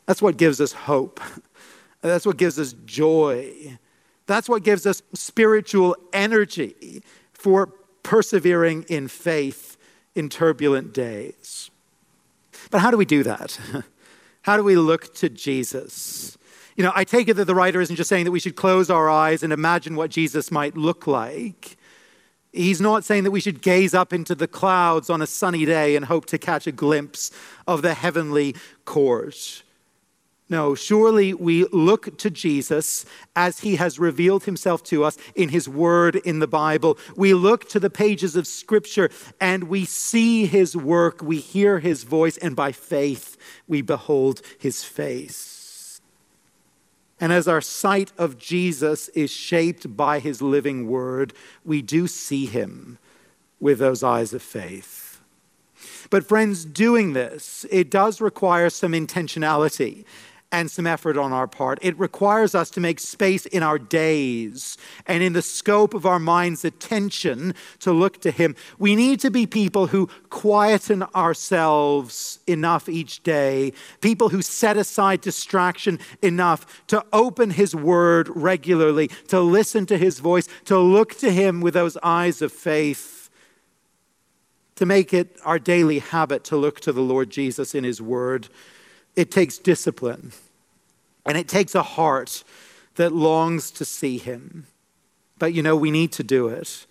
That's 0.05 0.21
what 0.21 0.37
gives 0.37 0.61
us 0.61 0.71
hope. 0.71 1.19
That's 2.01 2.25
what 2.25 2.37
gives 2.37 2.59
us 2.59 2.73
joy. 2.85 3.77
That's 4.25 4.49
what 4.49 4.63
gives 4.63 4.85
us 4.85 5.01
spiritual 5.13 5.95
energy 6.13 7.03
for 7.33 7.67
persevering 8.03 8.83
in 8.83 9.07
faith 9.07 9.77
in 10.15 10.29
turbulent 10.29 10.93
days. 10.93 11.69
But 12.69 12.81
how 12.81 12.91
do 12.91 12.97
we 12.97 13.05
do 13.05 13.23
that? 13.23 13.59
How 14.43 14.57
do 14.57 14.63
we 14.63 14.75
look 14.75 15.13
to 15.15 15.29
Jesus? 15.29 16.35
You 16.75 16.83
know, 16.83 16.91
I 16.95 17.03
take 17.03 17.27
it 17.27 17.35
that 17.35 17.45
the 17.45 17.53
writer 17.53 17.79
isn't 17.79 17.95
just 17.95 18.09
saying 18.09 18.25
that 18.25 18.31
we 18.31 18.39
should 18.39 18.55
close 18.55 18.89
our 18.89 19.07
eyes 19.07 19.43
and 19.43 19.53
imagine 19.53 19.95
what 19.95 20.09
Jesus 20.09 20.49
might 20.49 20.75
look 20.75 21.05
like. 21.05 21.77
He's 22.51 22.81
not 22.81 23.03
saying 23.03 23.23
that 23.23 23.31
we 23.31 23.39
should 23.39 23.61
gaze 23.61 23.93
up 23.93 24.11
into 24.11 24.33
the 24.33 24.47
clouds 24.47 25.11
on 25.11 25.21
a 25.21 25.27
sunny 25.27 25.63
day 25.63 25.95
and 25.95 26.05
hope 26.05 26.25
to 26.27 26.39
catch 26.39 26.65
a 26.65 26.71
glimpse 26.71 27.29
of 27.67 27.81
the 27.83 27.93
heavenly 27.93 28.55
course. 28.83 29.61
No, 30.51 30.75
surely 30.75 31.33
we 31.33 31.63
look 31.71 32.17
to 32.17 32.29
Jesus 32.29 33.05
as 33.37 33.61
he 33.61 33.77
has 33.77 33.97
revealed 33.97 34.43
himself 34.43 34.83
to 34.83 35.05
us 35.05 35.17
in 35.33 35.47
his 35.47 35.69
word 35.69 36.17
in 36.17 36.39
the 36.39 36.47
Bible. 36.47 36.97
We 37.15 37.33
look 37.33 37.69
to 37.69 37.79
the 37.79 37.89
pages 37.89 38.35
of 38.35 38.45
scripture 38.45 39.09
and 39.39 39.69
we 39.69 39.85
see 39.85 40.45
his 40.45 40.75
work, 40.75 41.21
we 41.21 41.37
hear 41.37 41.79
his 41.79 42.03
voice, 42.03 42.35
and 42.35 42.53
by 42.53 42.73
faith 42.73 43.37
we 43.65 43.81
behold 43.81 44.41
his 44.59 44.83
face. 44.83 46.01
And 47.21 47.31
as 47.31 47.47
our 47.47 47.61
sight 47.61 48.11
of 48.17 48.37
Jesus 48.37 49.07
is 49.09 49.31
shaped 49.31 49.95
by 49.95 50.19
his 50.19 50.41
living 50.41 50.85
word, 50.85 51.33
we 51.63 51.81
do 51.81 52.07
see 52.07 52.45
him 52.45 52.97
with 53.61 53.79
those 53.79 54.03
eyes 54.03 54.33
of 54.33 54.41
faith. 54.41 55.21
But, 56.09 56.25
friends, 56.25 56.65
doing 56.65 57.13
this, 57.13 57.65
it 57.71 57.89
does 57.89 58.19
require 58.19 58.69
some 58.69 58.91
intentionality 58.91 60.03
and 60.51 60.69
some 60.69 60.85
effort 60.85 61.17
on 61.17 61.31
our 61.31 61.47
part. 61.47 61.79
It 61.81 61.97
requires 61.97 62.53
us 62.53 62.69
to 62.71 62.79
make 62.79 62.99
space 62.99 63.45
in 63.45 63.63
our 63.63 63.79
days 63.79 64.77
and 65.07 65.23
in 65.23 65.33
the 65.33 65.41
scope 65.41 65.93
of 65.93 66.05
our 66.05 66.19
mind's 66.19 66.65
attention 66.65 67.53
to 67.79 67.91
look 67.91 68.19
to 68.21 68.31
Him. 68.31 68.55
We 68.77 68.95
need 68.95 69.19
to 69.21 69.31
be 69.31 69.47
people 69.47 69.87
who 69.87 70.07
quieten 70.29 71.03
ourselves 71.15 72.39
enough 72.47 72.89
each 72.89 73.23
day, 73.23 73.71
people 74.01 74.29
who 74.29 74.41
set 74.41 74.75
aside 74.77 75.21
distraction 75.21 75.99
enough 76.21 76.85
to 76.87 77.03
open 77.13 77.51
His 77.51 77.73
Word 77.73 78.29
regularly, 78.35 79.07
to 79.29 79.39
listen 79.39 79.85
to 79.85 79.97
His 79.97 80.19
voice, 80.19 80.47
to 80.65 80.77
look 80.77 81.15
to 81.19 81.31
Him 81.31 81.61
with 81.61 81.73
those 81.73 81.97
eyes 82.03 82.41
of 82.41 82.51
faith. 82.51 83.29
To 84.75 84.85
make 84.87 85.13
it 85.13 85.37
our 85.45 85.59
daily 85.59 85.99
habit 85.99 86.43
to 86.45 86.57
look 86.57 86.79
to 86.81 86.91
the 86.91 87.01
Lord 87.01 87.29
Jesus 87.29 87.75
in 87.75 87.83
His 87.83 88.01
Word 88.01 88.49
it 89.15 89.31
takes 89.31 89.57
discipline 89.57 90.31
and 91.25 91.37
it 91.37 91.47
takes 91.47 91.75
a 91.75 91.83
heart 91.83 92.43
that 92.95 93.13
longs 93.13 93.71
to 93.71 93.85
see 93.85 94.17
him. 94.17 94.67
But 95.39 95.53
you 95.53 95.63
know, 95.63 95.75
we 95.75 95.91
need 95.91 96.11
to 96.13 96.23
do 96.23 96.47
it. 96.47 96.85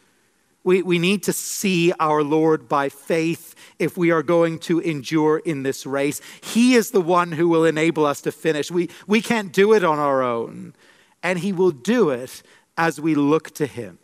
We, 0.63 0.83
we 0.83 0.99
need 0.99 1.23
to 1.23 1.33
see 1.33 1.93
our 1.99 2.23
Lord 2.23 2.69
by 2.69 2.91
faith 2.91 3.55
if 3.79 3.97
we 3.97 4.11
are 4.11 4.23
going 4.23 4.59
to 4.61 4.79
endure 4.81 5.39
in 5.39 5.63
this 5.63 5.87
race. 5.87 6.21
He 6.43 6.75
is 6.75 6.91
the 6.91 7.01
one 7.01 7.33
who 7.33 7.49
will 7.49 7.65
enable 7.65 8.05
us 8.05 8.21
to 8.23 8.33
finish. 8.33 8.71
We, 8.71 8.91
we 9.07 9.23
can't 9.23 9.53
do 9.53 9.73
it 9.73 9.85
on 9.85 9.99
our 9.99 10.23
own, 10.23 10.75
and 11.23 11.39
He 11.39 11.53
will 11.53 11.71
do 11.71 12.11
it 12.11 12.43
as 12.77 13.01
we 13.01 13.15
look 13.15 13.53
to 13.53 13.67
Him 13.67 13.99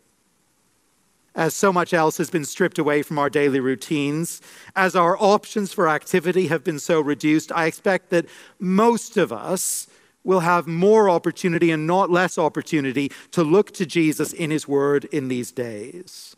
as 1.37 1.53
so 1.53 1.71
much 1.71 1.93
else 1.93 2.17
has 2.17 2.31
been 2.31 2.43
stripped 2.43 2.79
away 2.79 3.03
from 3.03 3.19
our 3.19 3.29
daily 3.29 3.59
routines, 3.59 4.41
as 4.75 4.95
our 4.95 5.15
options 5.21 5.71
for 5.71 5.87
activity 5.87 6.47
have 6.47 6.63
been 6.63 6.79
so 6.79 6.99
reduced, 6.99 7.51
I 7.51 7.67
expect 7.67 8.09
that 8.09 8.25
most 8.59 9.15
of 9.15 9.31
us 9.31 9.87
will 10.23 10.39
have 10.41 10.67
more 10.67 11.09
opportunity 11.09 11.71
and 11.71 11.85
not 11.87 12.09
less 12.09 12.37
opportunity 12.37 13.11
to 13.31 13.43
look 13.43 13.71
to 13.71 13.85
Jesus 13.85 14.33
in 14.33 14.49
His 14.49 14.67
Word 14.67 15.05
in 15.05 15.27
these 15.27 15.51
days. 15.51 16.35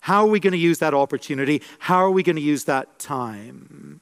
How 0.00 0.24
are 0.24 0.30
we 0.30 0.40
going 0.40 0.52
to 0.52 0.58
use 0.58 0.78
that 0.78 0.94
opportunity? 0.94 1.62
How 1.78 1.98
are 1.98 2.10
we 2.10 2.22
going 2.22 2.36
to 2.36 2.42
use 2.42 2.64
that 2.64 2.98
time? 2.98 4.00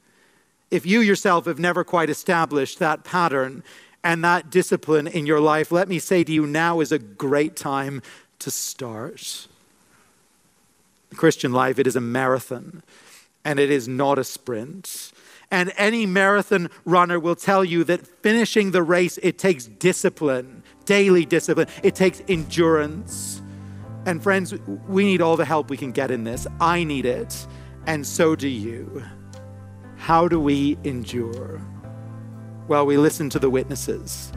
If 0.70 0.86
you 0.86 1.00
yourself 1.00 1.46
have 1.46 1.58
never 1.58 1.82
quite 1.82 2.08
established 2.08 2.78
that 2.78 3.02
pattern 3.02 3.64
and 4.04 4.22
that 4.22 4.48
discipline 4.48 5.08
in 5.08 5.26
your 5.26 5.40
life, 5.40 5.72
let 5.72 5.88
me 5.88 5.98
say 5.98 6.22
to 6.22 6.32
you 6.32 6.46
now 6.46 6.78
is 6.78 6.92
a 6.92 6.98
great 6.98 7.56
time 7.56 8.00
to 8.38 8.50
start. 8.50 9.48
Christian 11.14 11.52
life, 11.52 11.78
it 11.78 11.86
is 11.86 11.96
a 11.96 12.00
marathon 12.00 12.82
and 13.44 13.60
it 13.60 13.70
is 13.70 13.86
not 13.86 14.18
a 14.18 14.24
sprint. 14.24 15.12
And 15.50 15.72
any 15.76 16.06
marathon 16.06 16.68
runner 16.84 17.20
will 17.20 17.36
tell 17.36 17.64
you 17.64 17.84
that 17.84 18.04
finishing 18.04 18.72
the 18.72 18.82
race, 18.82 19.18
it 19.22 19.38
takes 19.38 19.66
discipline, 19.66 20.64
daily 20.84 21.24
discipline, 21.24 21.68
it 21.84 21.94
takes 21.94 22.20
endurance. 22.28 23.40
And 24.04 24.20
friends, 24.20 24.54
we 24.88 25.04
need 25.04 25.22
all 25.22 25.36
the 25.36 25.44
help 25.44 25.70
we 25.70 25.76
can 25.76 25.92
get 25.92 26.10
in 26.10 26.24
this. 26.24 26.46
I 26.60 26.82
need 26.82 27.06
it, 27.06 27.46
and 27.86 28.04
so 28.04 28.34
do 28.34 28.48
you. 28.48 29.04
How 29.96 30.26
do 30.26 30.40
we 30.40 30.76
endure? 30.82 31.60
Well, 32.66 32.84
we 32.84 32.96
listen 32.96 33.30
to 33.30 33.38
the 33.38 33.48
witnesses 33.48 34.32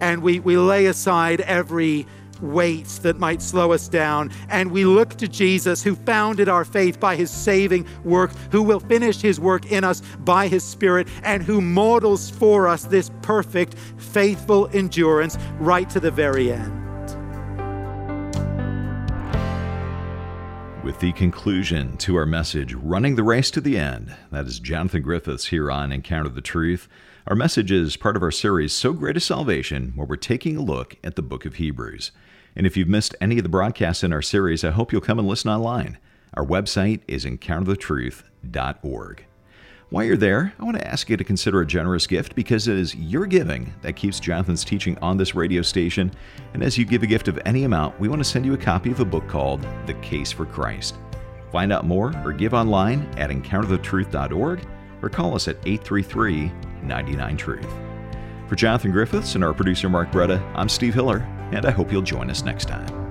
and 0.00 0.22
we, 0.22 0.40
we 0.40 0.56
lay 0.56 0.86
aside 0.86 1.40
every 1.42 2.06
weights 2.40 2.98
that 2.98 3.18
might 3.18 3.42
slow 3.42 3.72
us 3.72 3.88
down. 3.88 4.30
And 4.48 4.70
we 4.70 4.84
look 4.84 5.16
to 5.16 5.28
Jesus, 5.28 5.82
who 5.82 5.94
founded 5.94 6.48
our 6.48 6.64
faith 6.64 7.00
by 7.00 7.16
his 7.16 7.30
saving 7.30 7.86
work, 8.04 8.32
who 8.50 8.62
will 8.62 8.80
finish 8.80 9.20
his 9.20 9.40
work 9.40 9.70
in 9.70 9.84
us 9.84 10.02
by 10.20 10.48
his 10.48 10.64
Spirit, 10.64 11.08
and 11.22 11.42
who 11.42 11.60
models 11.60 12.30
for 12.30 12.68
us 12.68 12.84
this 12.84 13.10
perfect, 13.22 13.74
faithful 13.96 14.68
endurance 14.72 15.36
right 15.58 15.88
to 15.90 16.00
the 16.00 16.10
very 16.10 16.52
end. 16.52 16.85
With 20.86 21.00
the 21.00 21.10
conclusion 21.10 21.96
to 21.96 22.14
our 22.14 22.26
message, 22.26 22.72
Running 22.72 23.16
the 23.16 23.24
Race 23.24 23.50
to 23.50 23.60
the 23.60 23.76
End, 23.76 24.14
that 24.30 24.46
is 24.46 24.60
Jonathan 24.60 25.02
Griffiths 25.02 25.46
here 25.46 25.68
on 25.68 25.90
Encounter 25.90 26.28
the 26.28 26.40
Truth. 26.40 26.86
Our 27.26 27.34
message 27.34 27.72
is 27.72 27.96
part 27.96 28.16
of 28.16 28.22
our 28.22 28.30
series, 28.30 28.72
So 28.72 28.92
Great 28.92 29.16
a 29.16 29.20
Salvation, 29.20 29.94
where 29.96 30.06
we're 30.06 30.14
taking 30.14 30.56
a 30.56 30.62
look 30.62 30.96
at 31.02 31.16
the 31.16 31.22
book 31.22 31.44
of 31.44 31.56
Hebrews. 31.56 32.12
And 32.54 32.68
if 32.68 32.76
you've 32.76 32.86
missed 32.86 33.16
any 33.20 33.38
of 33.38 33.42
the 33.42 33.48
broadcasts 33.48 34.04
in 34.04 34.12
our 34.12 34.22
series, 34.22 34.62
I 34.62 34.70
hope 34.70 34.92
you'll 34.92 35.00
come 35.00 35.18
and 35.18 35.26
listen 35.26 35.50
online. 35.50 35.98
Our 36.34 36.46
website 36.46 37.00
is 37.08 37.24
encounterthetruth.org. 37.24 39.26
While 39.88 40.04
you're 40.04 40.16
there, 40.16 40.52
I 40.58 40.64
want 40.64 40.76
to 40.78 40.86
ask 40.86 41.08
you 41.08 41.16
to 41.16 41.22
consider 41.22 41.60
a 41.60 41.66
generous 41.66 42.08
gift 42.08 42.34
because 42.34 42.66
it 42.66 42.76
is 42.76 42.96
your 42.96 43.24
giving 43.24 43.72
that 43.82 43.94
keeps 43.94 44.18
Jonathan's 44.18 44.64
teaching 44.64 44.98
on 44.98 45.16
this 45.16 45.36
radio 45.36 45.62
station. 45.62 46.10
And 46.54 46.62
as 46.64 46.76
you 46.76 46.84
give 46.84 47.04
a 47.04 47.06
gift 47.06 47.28
of 47.28 47.38
any 47.44 47.62
amount, 47.62 47.98
we 48.00 48.08
want 48.08 48.18
to 48.18 48.28
send 48.28 48.44
you 48.44 48.52
a 48.52 48.58
copy 48.58 48.90
of 48.90 48.98
a 48.98 49.04
book 49.04 49.28
called 49.28 49.64
The 49.86 49.94
Case 49.94 50.32
for 50.32 50.44
Christ. 50.44 50.96
Find 51.52 51.72
out 51.72 51.84
more 51.84 52.12
or 52.24 52.32
give 52.32 52.52
online 52.52 53.02
at 53.16 53.30
encounterthetruth.org 53.30 54.66
or 55.02 55.08
call 55.08 55.36
us 55.36 55.46
at 55.46 55.56
833 55.64 56.50
99 56.82 57.36
Truth. 57.36 57.72
For 58.48 58.56
Jonathan 58.56 58.90
Griffiths 58.90 59.36
and 59.36 59.44
our 59.44 59.54
producer 59.54 59.88
Mark 59.88 60.10
Bretta, 60.10 60.40
I'm 60.56 60.68
Steve 60.68 60.94
Hiller, 60.94 61.18
and 61.52 61.64
I 61.64 61.70
hope 61.70 61.92
you'll 61.92 62.02
join 62.02 62.28
us 62.28 62.42
next 62.42 62.66
time. 62.66 63.05